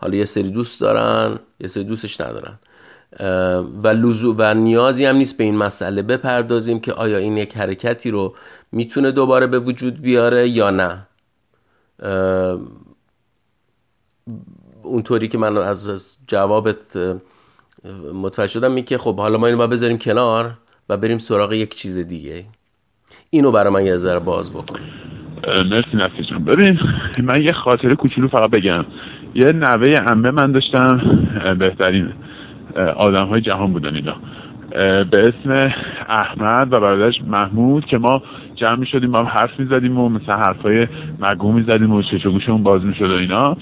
[0.00, 2.58] حالا یه سری دوست دارن یه سری دوستش ندارن.
[3.82, 8.10] و لزو و نیازی هم نیست به این مسئله بپردازیم که آیا این یک حرکتی
[8.10, 8.34] رو
[8.72, 11.06] می‌تونه دوباره به وجود بیاره یا نه.
[14.82, 16.96] اونطوری که من از جوابت
[18.14, 21.98] متوجه شدم این که خب حالا ما اینو بذاریم کنار و بریم سراغ یک چیز
[21.98, 22.44] دیگه.
[23.30, 24.80] اینو برای من یه ذره باز بکن.
[25.46, 26.78] مرسی نفیس جون ببین
[27.22, 28.84] من یه خاطره کوچولو فقط بگم.
[29.34, 31.00] یه نوه عمه من داشتم.
[31.58, 32.12] بهترین
[32.96, 34.14] آدم های جهان بودن اینا.
[35.04, 35.72] به اسم
[36.08, 38.22] احمد و برادرش محمود که ما
[38.54, 40.86] جمع می شدیم هم حرف می زدیم و مثلا حرف های
[41.20, 43.56] مگو می زدیم و چش گوشمون باز می شد و اینا.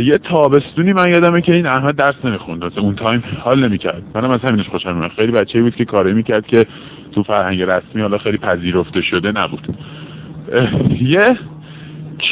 [0.00, 2.78] یه تابستونی من یادمه که این احمد درس نمی‌خوند.
[2.78, 4.02] اون تایم حال نمی‌کرد.
[4.14, 6.64] منم از همینش خوشم میاد خیلی بچه بود که کاری می‌کرد که
[7.12, 9.76] تو فرهنگ رسمی حالا خیلی پذیرفته شده نبود.
[11.00, 11.38] یه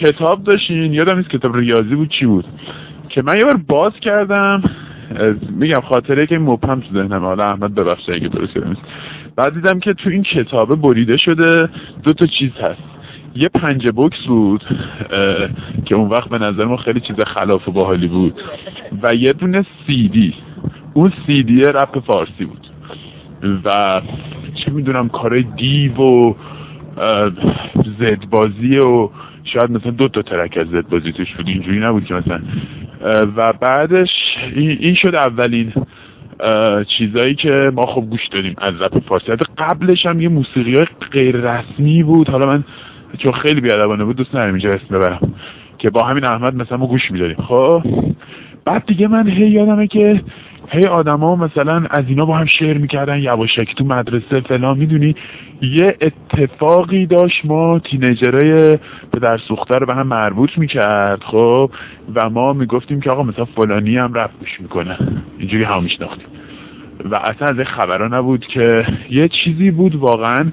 [0.00, 0.92] کتاب داشتین.
[0.94, 2.44] یادم نیست کتاب ریاضی بود چی بود؟
[3.08, 4.62] که من یه بار باز کردم.
[5.50, 8.80] میگم خاطره که مبهم تو ذهنم حالا احمد ببخش اگه درست نیست.
[9.36, 11.68] بعد دیدم که تو این کتابه بریده شده
[12.02, 12.82] دو تا چیز هست.
[13.34, 14.64] یه پنجه بوکس بود
[15.84, 18.40] که اون وقت به نظر ما خیلی چیز خلاف و باحالی بود.
[19.02, 20.34] و یه دونه سیدی
[20.94, 22.66] اون سیدی رپ فارسی بود.
[23.64, 24.00] و
[24.64, 26.34] چه می‌دونم کارای دیو و
[27.98, 29.10] زدبازی و
[29.44, 31.48] شاید مثلا دو تا ترک از زدبازی توش بود.
[31.48, 32.40] اینجوری نبود که مثلا.
[33.36, 34.08] و بعدش
[34.56, 35.72] این شد اولین
[36.98, 39.32] چیزایی که ما خب گوش دادیم از رپ فارسی.
[39.58, 42.28] قبلش هم یه موسیقی های غیر رسمی بود.
[42.28, 42.64] حالا من
[43.18, 45.34] چون خیلی بیادبانه بود دوست ندارم اینجا اسم ببرم.
[45.78, 47.36] که با همین احمد مثلا ما گوش می‌دادیم.
[47.36, 47.82] خب
[48.64, 50.22] بعد دیگه من هی یادمه که
[50.68, 53.18] هی آدما مثلا از اینا با هم شعر می‌کردن.
[53.18, 55.14] یواشکی تو مدرسه فلان می‌دونی؟
[55.62, 58.78] یه اتفاقی داشت ما تینیجرای
[59.12, 61.70] پدر سوخته رو به هم مربوط می‌کرد خب؟
[62.14, 64.98] و ما می‌گفتیم که آقا مثلا فلانی هم رفت گوش می‌کنه.
[65.38, 66.26] اینجوری هم میشناختیم.
[67.04, 70.52] و اصلا از خبرها نبود که یه چیزی بود واقعا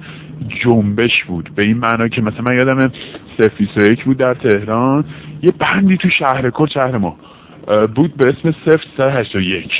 [0.64, 1.50] جنبش بود.
[1.54, 2.92] به این معنا که مثلا من یادم
[3.38, 5.04] سفیس یک بود در تهران
[5.42, 7.16] یه بندی تو شهر کل شهر ما
[7.94, 9.70] بود به اسم 0801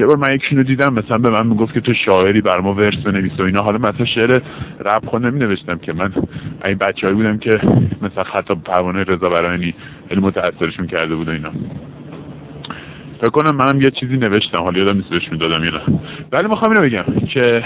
[0.00, 2.74] یه بار من یکی رو دیدم مثلا به من می‌گفت که تو شاعری بر ما
[2.74, 3.62] ورس بنویس و اینا.
[3.62, 4.40] حالا مثلا شعر
[4.84, 6.12] رپ خود نمی نوشتم که من
[6.64, 7.50] این بچه‌ای بودم که
[8.02, 9.74] مثلا خطاب پروانه رضا برانی
[10.08, 11.50] خیلی متاثرشون کرده بود و اینا.
[13.20, 14.58] فکر کنم منم یه چیزی نوشتم.
[14.58, 15.80] حالا یادم نیست بهش می‌دادم اینا
[16.32, 17.64] ولی می‌خوام اینو بگم که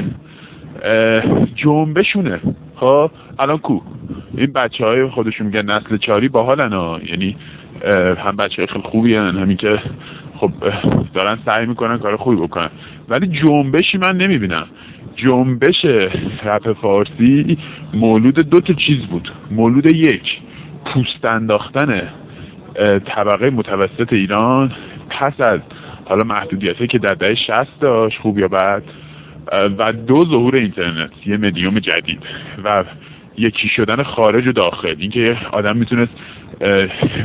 [1.54, 2.40] جنبشونه.
[2.76, 3.80] خب الان کو؟
[4.36, 7.00] این بچه های خودشون میگن نسل چاری باحالن ها.
[7.10, 7.36] یعنی
[8.24, 9.36] هم بچه خیلی خوبی هن.
[9.36, 9.78] همین که
[10.40, 10.53] خب
[11.14, 12.70] دارن سعی می‌کنن کار خوبی بکنن.
[13.09, 14.66] ولی جنبشی من نمی‌بینم.
[15.16, 15.85] جنبش
[16.44, 17.59] رپ فارسی
[17.94, 19.33] مولود دو تا چیز بود.
[19.50, 20.22] مولود یک
[20.85, 22.09] پوست انداختن
[23.07, 24.72] طبقه متوسط ایران.
[25.11, 25.61] پس از
[26.05, 28.83] حالا محدودیت که در دهه شست داشت خوب یا بد
[29.79, 32.22] و دو ظهور اینترنت یه مدیوم جدید
[32.64, 32.85] و
[33.38, 34.94] یکی شدن خارج و داخل.
[34.98, 36.12] اینکه آدم می‌تونست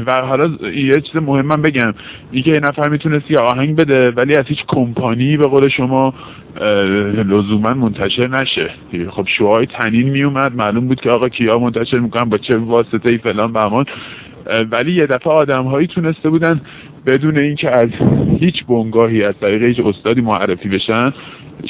[0.08, 1.94] و حالا یه چیز مهمم بگم.
[2.32, 6.14] اینکه یه نفر می‌تونست یه آهنگ بده ولی از هیچ کمپانی به قول شما
[7.26, 8.70] لزوما منتشر نشه.
[9.10, 13.18] خب شوهای تنین میومد معلوم بود که آقا کیا منتشر می‌کنن با چه واسطه ای
[13.18, 13.86] فلان بهمان
[14.72, 16.62] ولی یه دفعه آدم هایی تونسته بودن
[17.08, 17.90] بدون اینکه از
[18.40, 21.14] هیچ بنگاهی از طریق هیچ استادی معرفی بشن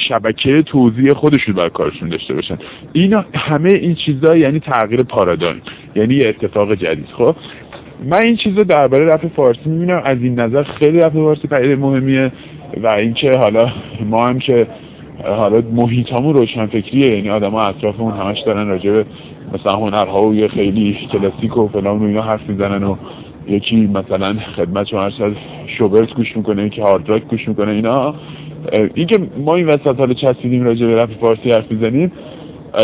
[0.08, 2.58] شبکه توضیح خودشون بر کارشون داشته باشن.
[2.92, 5.62] اینا همه این چیزا یعنی تغییر پارادایم.
[5.96, 7.06] یعنی یه اتفاق جدید.
[7.18, 7.36] خب؟
[8.10, 10.02] من این چیز رو درباره رپ فارسی می‌بینم.
[10.04, 12.32] از این نظر خیلی رپ فارسی پدیده مهمیه
[12.82, 13.72] و اینکه حالا
[14.10, 14.66] ما هم که
[15.24, 17.16] حالا محیطامون روشنفکریه.
[17.16, 19.04] یعنی آدما اطرافمون همش دارن راجع به
[19.54, 22.96] مثلا هنرها و یه خیلی کلاسیک و فلان و اینا حرف می‌زنن و
[23.48, 25.12] یکی مثلا خدمت شما از
[25.78, 28.14] شوبرت گوش می‌کنه یکی هارد راک گوش می‌کنه اینا.
[28.94, 32.12] اینکه ما این وسط حالا چسبیدیم راجع به رپ فارسی حرف می‌زنیم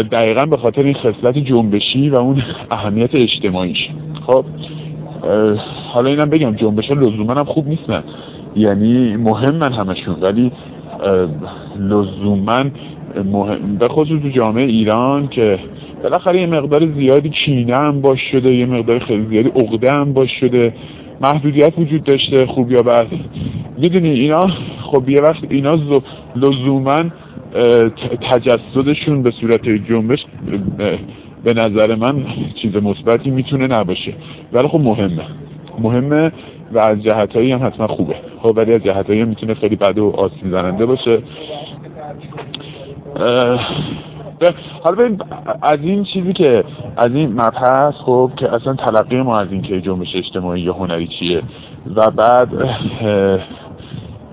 [0.00, 3.78] دقیقا به خاطر این خصلت جنبشی و اون اهمیت اجتماعیش.
[4.26, 4.44] خب
[5.92, 8.04] حالا اینم بگم جنبش ها لزوما هم خوب نیستن.
[8.56, 10.52] یعنی مهمن همشون ولی
[11.78, 12.64] لزوما
[13.24, 15.58] مهم به خصوص تو جامعه ایران که
[16.02, 20.30] بالاخره یه مقدار زیادی کینه هم باش شده یه مقدار خیلی زیادی عقده هم باش
[20.40, 20.74] شده.
[21.20, 23.06] محدودیت وجود داشته خوب یا بد.
[23.78, 24.40] می‌دونی اینا؟
[24.82, 25.72] خب یه وقت اینا
[26.36, 27.04] لزوما
[28.30, 30.18] تجسدشون به صورت جنبش
[31.44, 32.24] به نظر من
[32.62, 34.12] چیز مثبتی می‌تونه نباشه.
[34.52, 35.24] ولی خب مهمه.
[35.78, 36.32] مهمه
[36.72, 38.14] و از جهتهایی هم حتما خوبه.
[38.42, 41.18] خب ولی از جهتهایی هم می‌تونه خیلی بد و آسیب زننده باشه.
[44.84, 45.16] حالا
[45.62, 46.64] از این چیزی که
[46.96, 51.08] از این مبحث خب که اصلا تلقی ما از این که جنبش اجتماعی یا هنری
[51.18, 51.42] چیه.
[51.96, 52.48] و بعد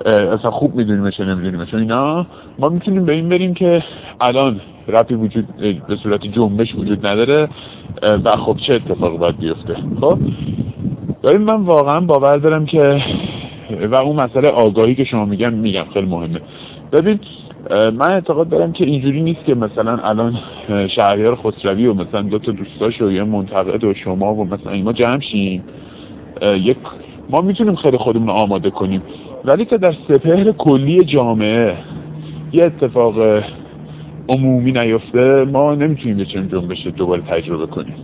[0.05, 2.25] اصلا خوب میدونیمش نمیدونیمش اینا
[2.59, 3.83] ما می‌تونیم به این بریم که
[4.21, 5.45] الان رپی وجود
[5.87, 7.49] به صورت جنبش وجود نداره
[8.23, 9.75] و خب چه اتفاقی باید بیفته.
[10.01, 10.17] خب؟
[11.23, 13.01] ولی من واقعا باور دارم که
[13.91, 16.41] و اون مسئله آگاهی که شما میگم میگم خیلی مهمه.
[16.91, 17.19] ببین
[17.69, 20.37] من اعتقاد دارم که اینجوری نیست که مثلا الان
[20.95, 24.93] شهریار خسروی و مثلا دو تا دوستاش و یه منتقد و شما و مثلا ما
[24.93, 25.63] جمع شیم.
[26.41, 26.77] یک
[27.29, 29.01] ما می‌تونیم خیلی خودمون آماده کنیم.
[29.45, 31.77] ولی که در سپهر کلی جامعه
[32.53, 33.43] یه اتفاق
[34.29, 37.95] عمومی نیفته ما نمی‌تونیم یه چنین جنبش دوباره تجربه کنیم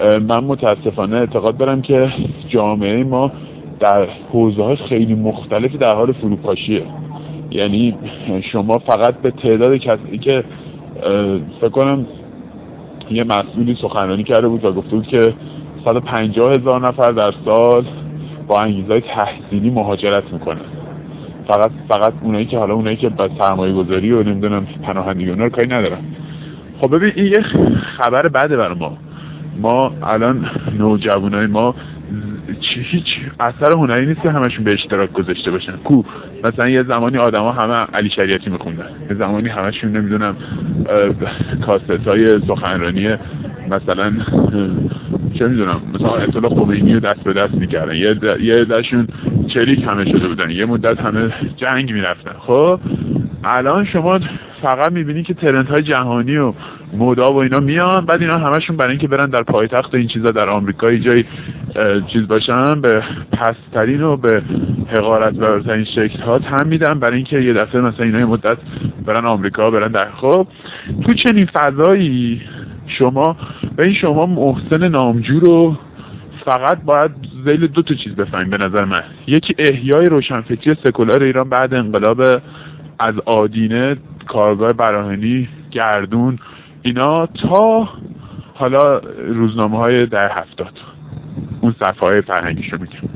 [0.00, 2.12] من متاسفانه اعتقاد دارم که
[2.48, 3.32] جامعه ما
[3.80, 6.82] در حوزه های خیلی مختلفی در حال فروپاشیه.
[7.50, 7.94] یعنی
[8.52, 10.44] شما فقط به تعداد کسی که
[11.60, 12.06] فکر کنم
[13.10, 15.34] یه مسئولی سخنرانی کرده بود و گفته بود که
[15.86, 17.84] 150 هزار نفر در سال
[18.52, 20.60] با انگیزهای تحصیلی مهاجرت می‌کنن
[21.48, 25.50] فقط فقط اونایی که حالا اونایی که با سرمایه گذاری و نمی‌دونم پناهندگی اونا رو
[25.50, 25.98] کاری ندارن.
[26.80, 27.42] خب ببین این یه
[27.98, 28.96] خبر بده برای ما.
[29.60, 31.74] ما الان نوجوانای ما
[32.90, 33.04] هیچ
[33.40, 35.76] اثر هنری نیست که همشون به اشتراک گذاشته باشن.
[35.84, 36.02] کو؟
[36.44, 38.88] مثلا یه زمانی آدما همه علی شریعتی میخوندن.
[39.10, 40.36] یه زمانی همشون نمی‌دونم
[41.66, 43.16] کاست های سخنرانی
[43.70, 44.12] مثلا
[45.38, 47.94] چه می‌دونم مثلا اطلاع خمینی رو دست به دست می‌کردن.
[47.94, 49.08] یه یه دشون
[49.54, 50.50] چریک همه شده بودن.
[50.50, 52.32] یه مدت همه جنگ می‌رفتن.
[52.38, 52.80] خب
[53.44, 54.20] الان شما
[54.62, 56.52] فقط می‌بینی که ترنت های جهانی و
[56.92, 60.48] مودا و اینا میان بعد اینا همشون برای اینکه برن در پایتخت این چیزا در
[60.48, 61.24] آمریکا جای
[62.12, 64.42] چیز باشن به پسترین و به
[64.98, 68.58] حقارت برترین شکل ها تم میدن برای اینکه یه دفعه مثلا اینا مدت
[69.06, 70.46] برن آمریکا برن در خب
[71.06, 72.40] تو چنین فضایی
[72.98, 73.36] شما
[73.78, 75.76] این شما محسن نامجو رو
[76.44, 77.10] فقط باید
[77.46, 79.04] زیل دو تا چیز بفهمیم به نظر من.
[79.26, 82.20] یکی احیای روشنفکری سکولار ایران بعد انقلاب
[82.98, 83.96] از آدینه
[84.28, 86.38] کارگاه براهنی گردون
[86.82, 87.88] اینا تا
[88.54, 90.72] حالا روزنامه های در هفتاد.
[91.60, 93.08] اون صفحه های فرهنگیشو میگم.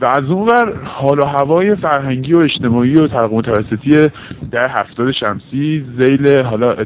[0.00, 4.08] و از اون ور حال و هوای فرهنگی و اجتماعی و طبق متوسطی
[4.50, 6.76] در هفتاد شمسی زیل حالا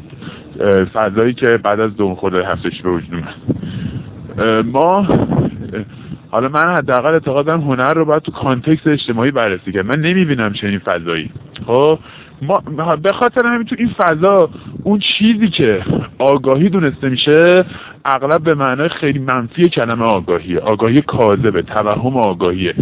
[0.93, 3.23] فضایی که بعد از دون خورده هفتش به وجود
[4.65, 5.07] ما
[6.31, 9.85] حالا من حداقل اعتقاد دارم هنر رو باید تو کانتکست اجتماعی بررسی کرد.
[9.85, 11.29] من نمی‌بینم چنین فضایی.
[11.67, 11.99] خب
[12.41, 14.49] ما به خاطر همین تو این فضا
[14.83, 15.83] اون چیزی که
[16.19, 17.65] آگاهی دونسته میشه
[18.05, 22.73] اغلب به معنای خیلی منفی کلمه آگاهیه آگاهی کاذبه توهم آگاهیه.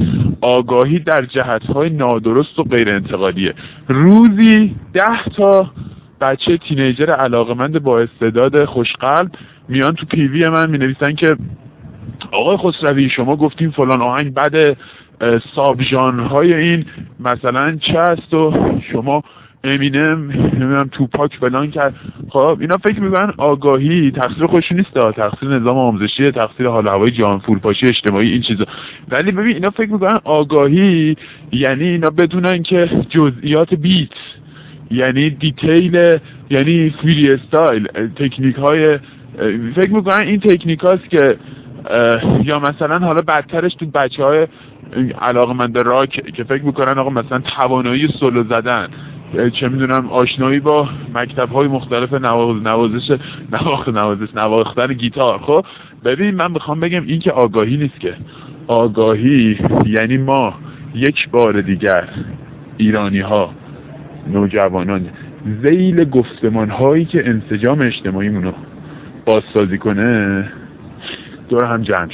[0.42, 3.54] آگاهی در جهتهای نادرست و غیر انتقادیه
[3.88, 5.72] روزی ده تا
[6.22, 9.32] بچه تینیجر علاقمند با استعداد خوشقلب
[9.70, 11.36] میان تو پیوی من می نویسن که
[12.32, 14.78] آقای خسروی شما گفتیم فلان آهنگ بعد
[15.56, 15.80] ساب
[16.32, 16.86] های این
[17.20, 18.54] مثلا چه است و
[18.92, 19.24] شما
[19.64, 21.94] امینم نمی‌دونم توپاک فلان کرد
[22.30, 27.40] خب اینا فکر می‌کنن آگاهی تقصیر خودشون نیست تقصیر نظام آموزشی تقصیر حال هوای جان
[27.40, 28.66] فروپاشی اجتماعی این چیزا.
[29.10, 31.16] ولی ببین اینا فکر می‌کنن آگاهی
[31.52, 34.10] یعنی اینا بدونن که جزئیات بیت
[34.92, 35.96] یعنی دیتیل
[36.50, 38.84] یعنی فری استایل تکنیک های
[39.76, 41.38] فکر می‌کنن این تکنیک هاست که
[42.44, 44.48] یا مثلا حالا بدترش تو بچه های
[45.22, 48.88] علاقه من راک که فکر می‌کنن آقا مثلا توانایی سولو زدن.
[49.60, 53.18] چه می‌دونم آشنایی با مکتب های مختلف نوازش
[53.52, 55.40] نواخت نوازش نواختن گیتار.
[55.40, 55.66] خب
[56.06, 58.14] ببین من می‌خوام بگم این که آگاهی نیست که.
[58.68, 60.54] آگاهی یعنی ما
[60.96, 62.10] یک بار دیگر
[62.78, 63.50] ایرانی ها
[64.34, 65.10] نوجوانان
[65.64, 68.52] زیل گفتمان هایی که انسجام اجتماعی مونو
[69.26, 70.46] بازسازی کنه
[71.50, 72.10] دور هم جمع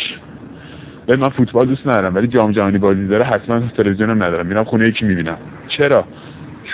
[1.08, 5.06] من فوتبال دوست ندارم ولی جام جهانی بازی داره حتما تلویزیونم ندارم میرم خونه یکی
[5.06, 5.38] می‌بینم.
[5.78, 6.06] چرا؟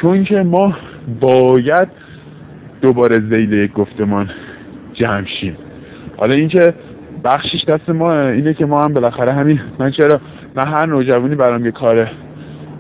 [0.02, 0.78] چون که ما
[1.22, 1.88] باید
[2.82, 4.30] دوباره زیل یک گفتمان
[4.94, 5.58] جمع شیم.
[6.18, 6.74] حالا اینکه
[7.24, 10.20] بخشش دست ما اینه که ما هم بالاخره همین من چرا
[10.56, 12.12] من هر نوجوانی برام یه کار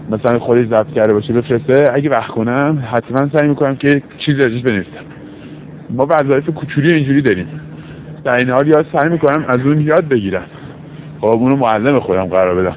[0.10, 4.62] مثلا خودش ضبط کرده باشه بفرسته اگه وقت کنم حتما سعی می‌کنم که چیزی ازش
[4.62, 5.06] بنویسم.
[5.90, 7.48] ما وظایف کوچولی اینجوری داریم.
[8.24, 10.46] در این حال یاد سعی می‌کنم از اون یاد بگیرم.
[11.22, 12.76] خب اونو معلم خودم قرار بدم.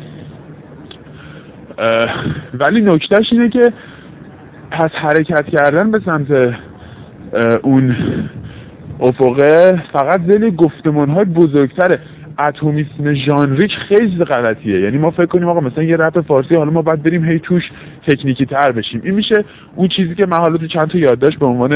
[2.55, 3.73] ولی نکتهش اینه که
[4.71, 6.55] پس حرکت کردن به سمت
[7.63, 7.97] اون
[9.01, 11.99] افقه فقط زیل گفتمان های بزرگتره.
[12.47, 14.81] اتمیسم ژانریک خیلی غلطیه.
[14.81, 17.63] یعنی ما فکر کنیم آقا مثلا یه رپ فارسی حالا ما باید بریم هی توش
[18.09, 19.01] تکنیکی تر بشیم.
[19.05, 19.45] این میشه
[19.77, 21.73] اون چیزی که من حالا تو چند تا یادداشت به عنوان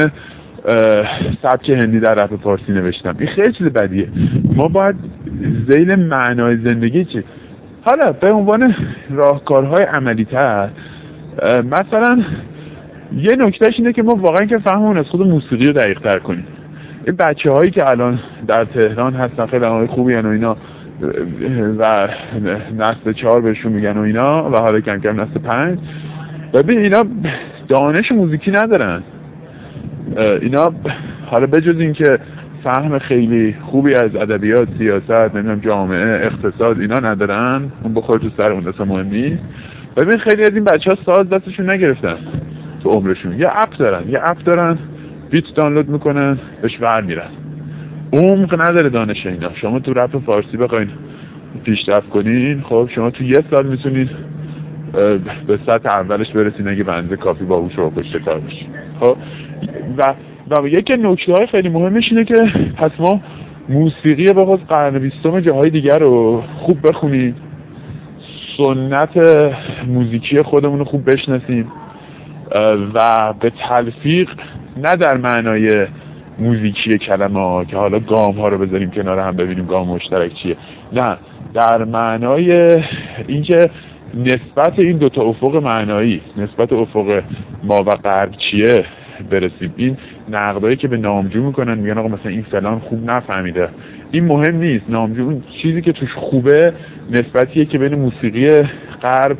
[1.41, 3.15] سبک هندی در رپ فارسی نوشتم.
[3.19, 4.07] این خیلی چیز بدیه.
[4.55, 4.95] ما باید
[5.69, 7.23] زیل معنای زندگی چی؟
[7.85, 8.75] حالا به عنوان
[9.09, 10.69] راهکارهای عملی تر
[11.71, 12.23] مثلا
[13.17, 16.47] یه نکتهش اینه که ما واقعا که فهمون از خود موسیقی رو دقیق تر کنیم.
[17.07, 20.57] این بچه هایی که الان در تهران هستن خیلی های خوبی و اینا
[21.77, 22.09] و
[22.77, 25.79] نسل چهار بهشون میگن و اینا و حالا کم کم نسل پنج.
[26.53, 27.03] ببین اینا
[27.67, 29.03] دانش موزیکی ندارن.
[30.41, 30.73] اینا
[31.25, 32.19] حالا بجز اینکه
[32.63, 38.53] فهم خیلی خوبی از ادبیات سیاست نمی‌دونم جامعه اقتصاد اینا ندارن اون بخور تو سر
[38.53, 39.09] اون دسته مهم
[39.97, 42.17] ببین خیلی از این بچه ها ساز دستشون نگرفتن.
[42.83, 43.39] تو عمرشون.
[43.39, 44.77] یه اپ دارن یه اپ دارن
[45.29, 47.29] بیت دانلود می‌کنن بهش ور میرن
[48.13, 49.49] عمق نداره دانش اینا.
[49.61, 50.89] شما تو رپ فارسی بخواین
[51.63, 54.09] پیشرفت کنین خب شما تو یه سال می‌تونید
[55.47, 58.67] به سطح اولش برسین اگه بنده کافی باهوش رو پشت کار بشین
[58.99, 59.17] خب؟
[59.97, 60.15] و
[60.61, 62.35] و یکی نکته های خیلی مهمش اینه که
[62.77, 63.21] پس ما
[63.69, 67.35] موسیقی به خود قرن بیستم جاهای دیگر رو خوب بخونیم
[68.57, 69.17] سنت
[69.87, 71.67] موزیکی خودمون رو خوب بشناسیم.
[72.93, 74.29] و به تلفیق
[74.77, 75.87] نه در معنای
[76.39, 80.57] موزیکی کلمه ها که حالا گام ها رو بذاریم کنار هم ببینیم گام مشترک چیه.
[80.93, 81.17] نه
[81.53, 82.77] در معنای
[83.27, 83.69] اینکه
[84.13, 87.23] نسبت این دوتا افق معنایی نسبت افق
[87.63, 88.85] ما و غرب چیه
[89.31, 89.73] برسیم.
[89.77, 89.97] این
[90.31, 93.69] نقدایی که به نامجو می‌کنن میگن آقا مثلا این فلان خوب نفهمیده.
[94.11, 94.85] این مهم نیست.
[94.89, 96.73] نامجو چیزی که توش خوبه
[97.11, 98.47] نسبتیه که بین موسیقی
[99.01, 99.37] غرب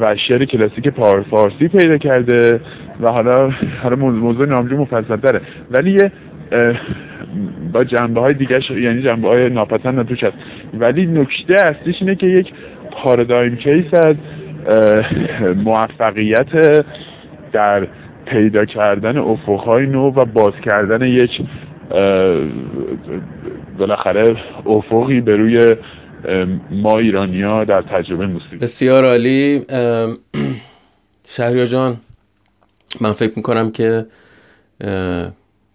[0.00, 0.90] و شعر کلاسیک
[1.30, 2.60] فارسی پیدا کرده
[3.00, 3.50] و حالا
[3.82, 6.12] حالا موضوع نامجو مفصل داره ولی یه
[7.72, 10.36] با جنبه های دیگه یعنی جنبه های ناپسند توش هست.
[10.74, 12.46] ولی نکته اصلیش اینه که یک
[12.92, 14.14] پارادایم کیس از
[15.56, 16.82] موفقیت
[17.52, 17.86] در
[18.26, 21.30] پیدا کردن افقهای نو و باز کردن یک
[23.78, 25.58] بالاخره افقی به روی
[26.70, 29.64] ما ایرانیا در تجربه موسیقی بسیار عالی.
[31.28, 31.96] شهریار جان
[33.00, 34.06] من فکر می‌کنم که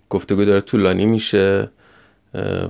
[0.09, 1.69] گفتگو داره طولانی میشه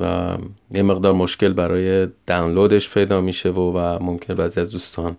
[0.01, 0.37] و
[0.71, 5.17] یه مقدار مشکل برای دانلودش پیدا میشه و, و ممکن بعضی از دوستان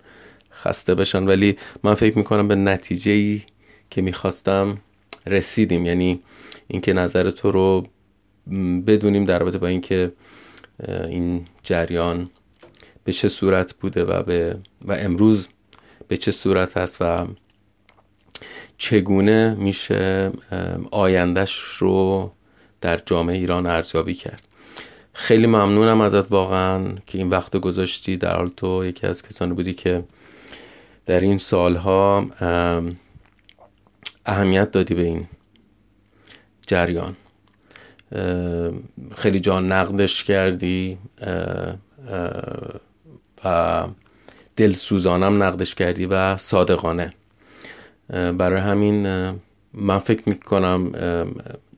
[0.53, 1.27] خسته بشن.
[1.27, 3.43] ولی من فکر می‌کنم به نتیجه ای
[3.91, 4.79] که می‌خواستم
[5.27, 5.87] رسیدیم.
[5.87, 6.21] یعنی
[6.69, 7.87] اینکه نظر تو رو
[8.87, 10.13] بدونیم در رابطه با اینکه
[11.09, 12.31] این جریان
[13.05, 15.49] به چه صورت بوده و به و امروز
[16.09, 17.27] به چه صورت هست و
[18.79, 20.33] چگونه میشه
[20.91, 22.33] آیندهش رو
[22.81, 24.47] در جامعه ایران ارزیابی کرد.
[25.13, 28.17] خیلی ممنونم ازت واقعا که این وقت گذاشتی.
[28.17, 30.05] در حال تو یکی از کسانی بودی که
[31.07, 32.27] در این سالها
[34.27, 35.29] اهمیت دادی به این
[36.67, 37.17] جریان.
[39.17, 40.99] خیلی جان نقدش کردی.
[43.45, 43.85] و
[44.57, 47.13] دلسوزانم نقدش کردی و صادقانه.
[48.39, 49.07] برای همین
[49.75, 50.93] من فکر می‌کنم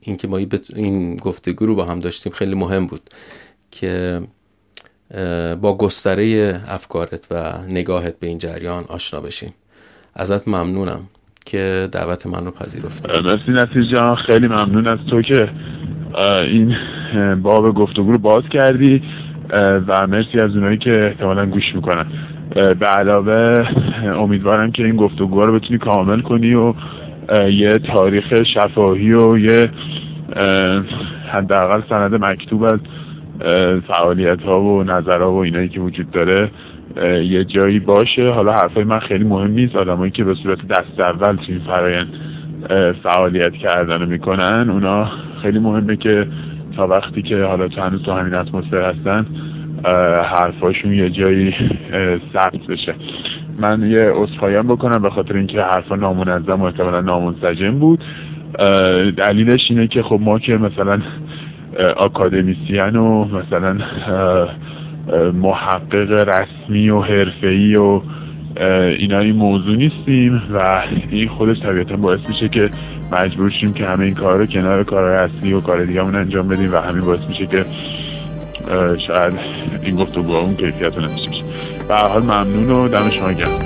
[0.01, 0.37] اینکه ما
[0.75, 3.01] این گفتگو رو با هم داشتیم خیلی مهم بود
[3.71, 4.21] که
[5.61, 9.53] با گستره افکارت و نگاهت به این جریان آشنا بشیم
[10.15, 11.01] ازت ممنونم
[11.45, 13.07] که دعوت من رو پذیرفتی.
[13.47, 15.49] مرسی جان خیلی ممنون از تو که
[16.47, 16.75] این
[17.41, 19.03] باب گفتگو رو باز کردی.
[19.87, 22.05] و مرسی از اونایی که احتمالا گوش می‌کنن.
[22.79, 23.67] به علاوه
[24.05, 26.73] امیدوارم که این گفتگو رو بتونی کامل کنی و
[27.49, 29.65] یه تاریخ شفاهی و یه
[31.31, 32.79] حداقل سند مکتوب از
[33.87, 36.51] فعالیت ها و نظرها و اینایی که وجود داره
[37.23, 38.29] یه جایی باشه.
[38.29, 39.75] حالا حرفای من خیلی مهم نیست.
[39.75, 42.07] آدمایی که به صورت دست اول توی این فرایند
[43.03, 45.09] فعالیت کردن می‌کنن اونا
[45.41, 46.27] خیلی مهمه که
[46.77, 49.25] تا وقتی که حالا تو هنوز تو همین اتمسفر هستن
[50.23, 51.53] حرفاشون یه جایی
[52.37, 52.95] ثبت بشه.
[53.59, 58.03] من یه اصفایم بکنم به خاطر اینکه حرفا نامنظم و احتمالا نامنسجم بود.
[59.17, 61.01] دلیلش اینه که خب ما که مثلا
[62.05, 63.77] اکادمیسیان و مثلا
[65.33, 68.01] محقق رسمی و حرفه‌ای و
[68.99, 72.69] اینا این موضوع نیستیم و این خودش طبیعتا باعث میشه که
[73.11, 76.73] مجبور شیم که همه این کار رو کنار کارهای اصلی و کار دیگه انجام بدیم
[76.73, 77.65] و همین باعث میشه که
[79.07, 79.33] شاید
[79.83, 81.43] این گفتگو اون کیفیت رو نمیشه
[81.87, 83.59] به حال ممنون و دم شما گرم.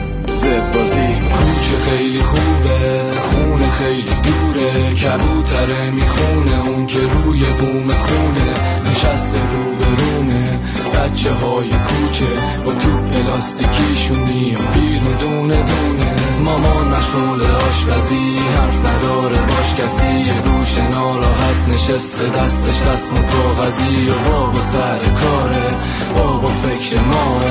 [0.74, 8.52] بازی کوچه خیلی خوبه خونه خیلی دوره کبوتره می‌خونه اون که روی بوم خونه
[8.92, 10.60] نشسته رو به رومه
[10.94, 12.26] بچه های کوچه
[12.66, 12.97] با تو
[13.28, 16.14] پلاستیکیشون میان بیرون دونه دونه.
[16.44, 18.38] مامان مشغول آشپزی.
[18.58, 19.42] حرف نداره.
[19.46, 20.20] باش کسی.
[20.20, 22.30] یه گوش ناراحت نشسته.
[22.30, 25.68] دستش دست کاغذی و بابا سر کاره.
[26.16, 27.44] بابا فکر ماه.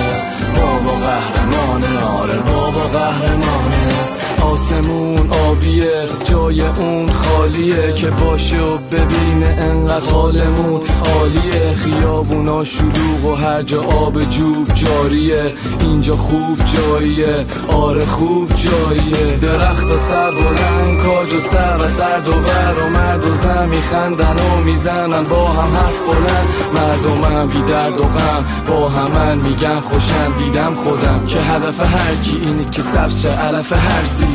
[0.56, 1.98] بابا قهرمانه.
[1.98, 4.15] آره بابا قهرمانه.
[4.52, 11.74] آسمون آبیه جای اون خالیه که باشه و ببینه انقدر حالمون عالیه.
[11.74, 15.52] خیابونا شلوغ و هر جا آب جوب جاریه.
[15.80, 19.36] اینجا خوب جاییه آره خوب جاییه.
[19.42, 24.36] درخت و سر بلند کاج و سر و سر دوور و مرد و زن میخندن
[24.36, 25.24] و می‌زنن.
[25.24, 28.44] با هم حرف بلند مردمم بی درد و غم.
[28.68, 31.26] با همن میگن خوشم دیدم خودم.
[31.26, 34.26] که هدف هر کی اینه که سبز شه علف هرزی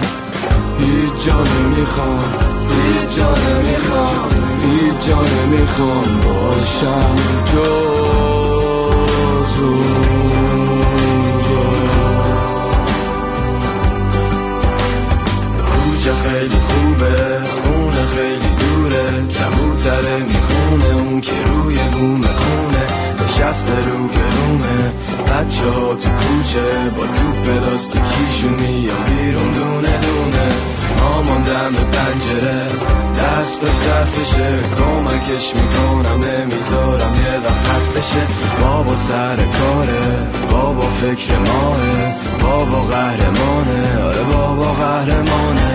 [0.82, 2.24] هیچ جا نمی‌خوام
[2.70, 4.30] هیچ جا نمی‌خوام
[4.64, 7.16] هیچ جا نمی‌خوام باشم
[7.46, 7.92] جز
[15.58, 19.06] کوچه خیلی خوبه خونه خیلی دوره.
[19.28, 22.86] کبوتره می‌خونه اون که روی بوم خونه.
[23.26, 24.92] نشسته رو گرومه
[25.28, 30.71] بچه ها تو کوچه با تو پلاستیکیشون میان بیرون دونه دونه.
[31.02, 32.62] مامان دم پنجره.
[33.20, 34.50] دستش ظرفشه
[34.80, 38.24] کمکش می‌کنم نمی‌ذارم یه وقت خستشه
[38.62, 41.78] بابا سر کاره بابا فکر ماه
[42.42, 44.04] بابا قهرمانه.
[44.06, 45.71] آره بابا قهرمانه.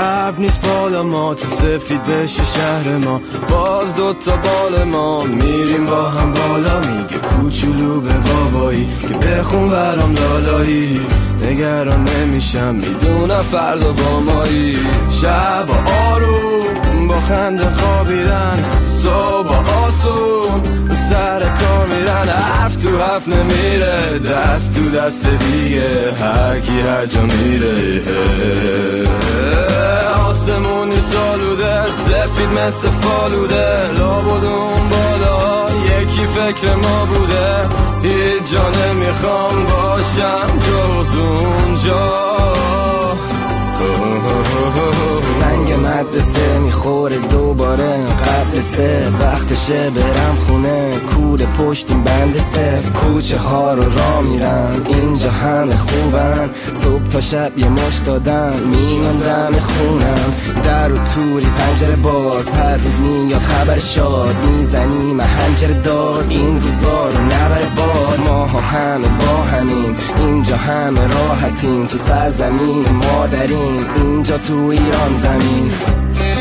[0.00, 3.20] اب نیست بالا ما تو سفید بشه شهر ما.
[3.50, 6.80] باز دوتا بال ما میریم با هم بالا.
[6.80, 11.00] میگه کوچولو به بابایی که بخون برام لالایی.
[11.42, 14.78] نگران نمیشم می‌دونم فردا با مایی.
[15.10, 15.68] شب
[16.10, 16.87] آروم.
[17.08, 18.64] با خنده خوابیدن.
[18.94, 20.62] صبح آسون
[20.94, 22.28] سر کار میرن.
[22.28, 24.18] حرف تو حرف نمیره.
[24.18, 26.12] دست تو دست دیگه.
[26.20, 28.02] هر کی هر جا میره.
[30.28, 31.90] آسمونی سالوده.
[31.90, 33.92] سفید مثل فالوده.
[33.98, 35.68] لابدون بالا.
[36.00, 37.68] یکی فکر ما بوده.
[38.02, 42.28] هیچ جا نمی‌خوام باشم جز اونجا.
[45.68, 53.74] زنگ مدرسه می‌خوره دوباره قبل سه وقتشه برم خونه کود پشتیم بند سف کوچه ها
[53.74, 56.50] رو را میرم اینجا همه خوبن.
[56.74, 60.34] صبح تا شب یه مش دادن میان دم خونم.
[60.64, 64.36] در و توری پنجره باز هر روز میاد خبر شاد.
[64.44, 68.20] می‌زنی محنجر داد این روزا رو نبر باد.
[68.28, 71.86] ما ها همه با همین اینجا همه راحتیم.
[71.86, 75.57] تو سرزمین مادرین اینجا تو ایران زمین.
[75.58, 76.37] Música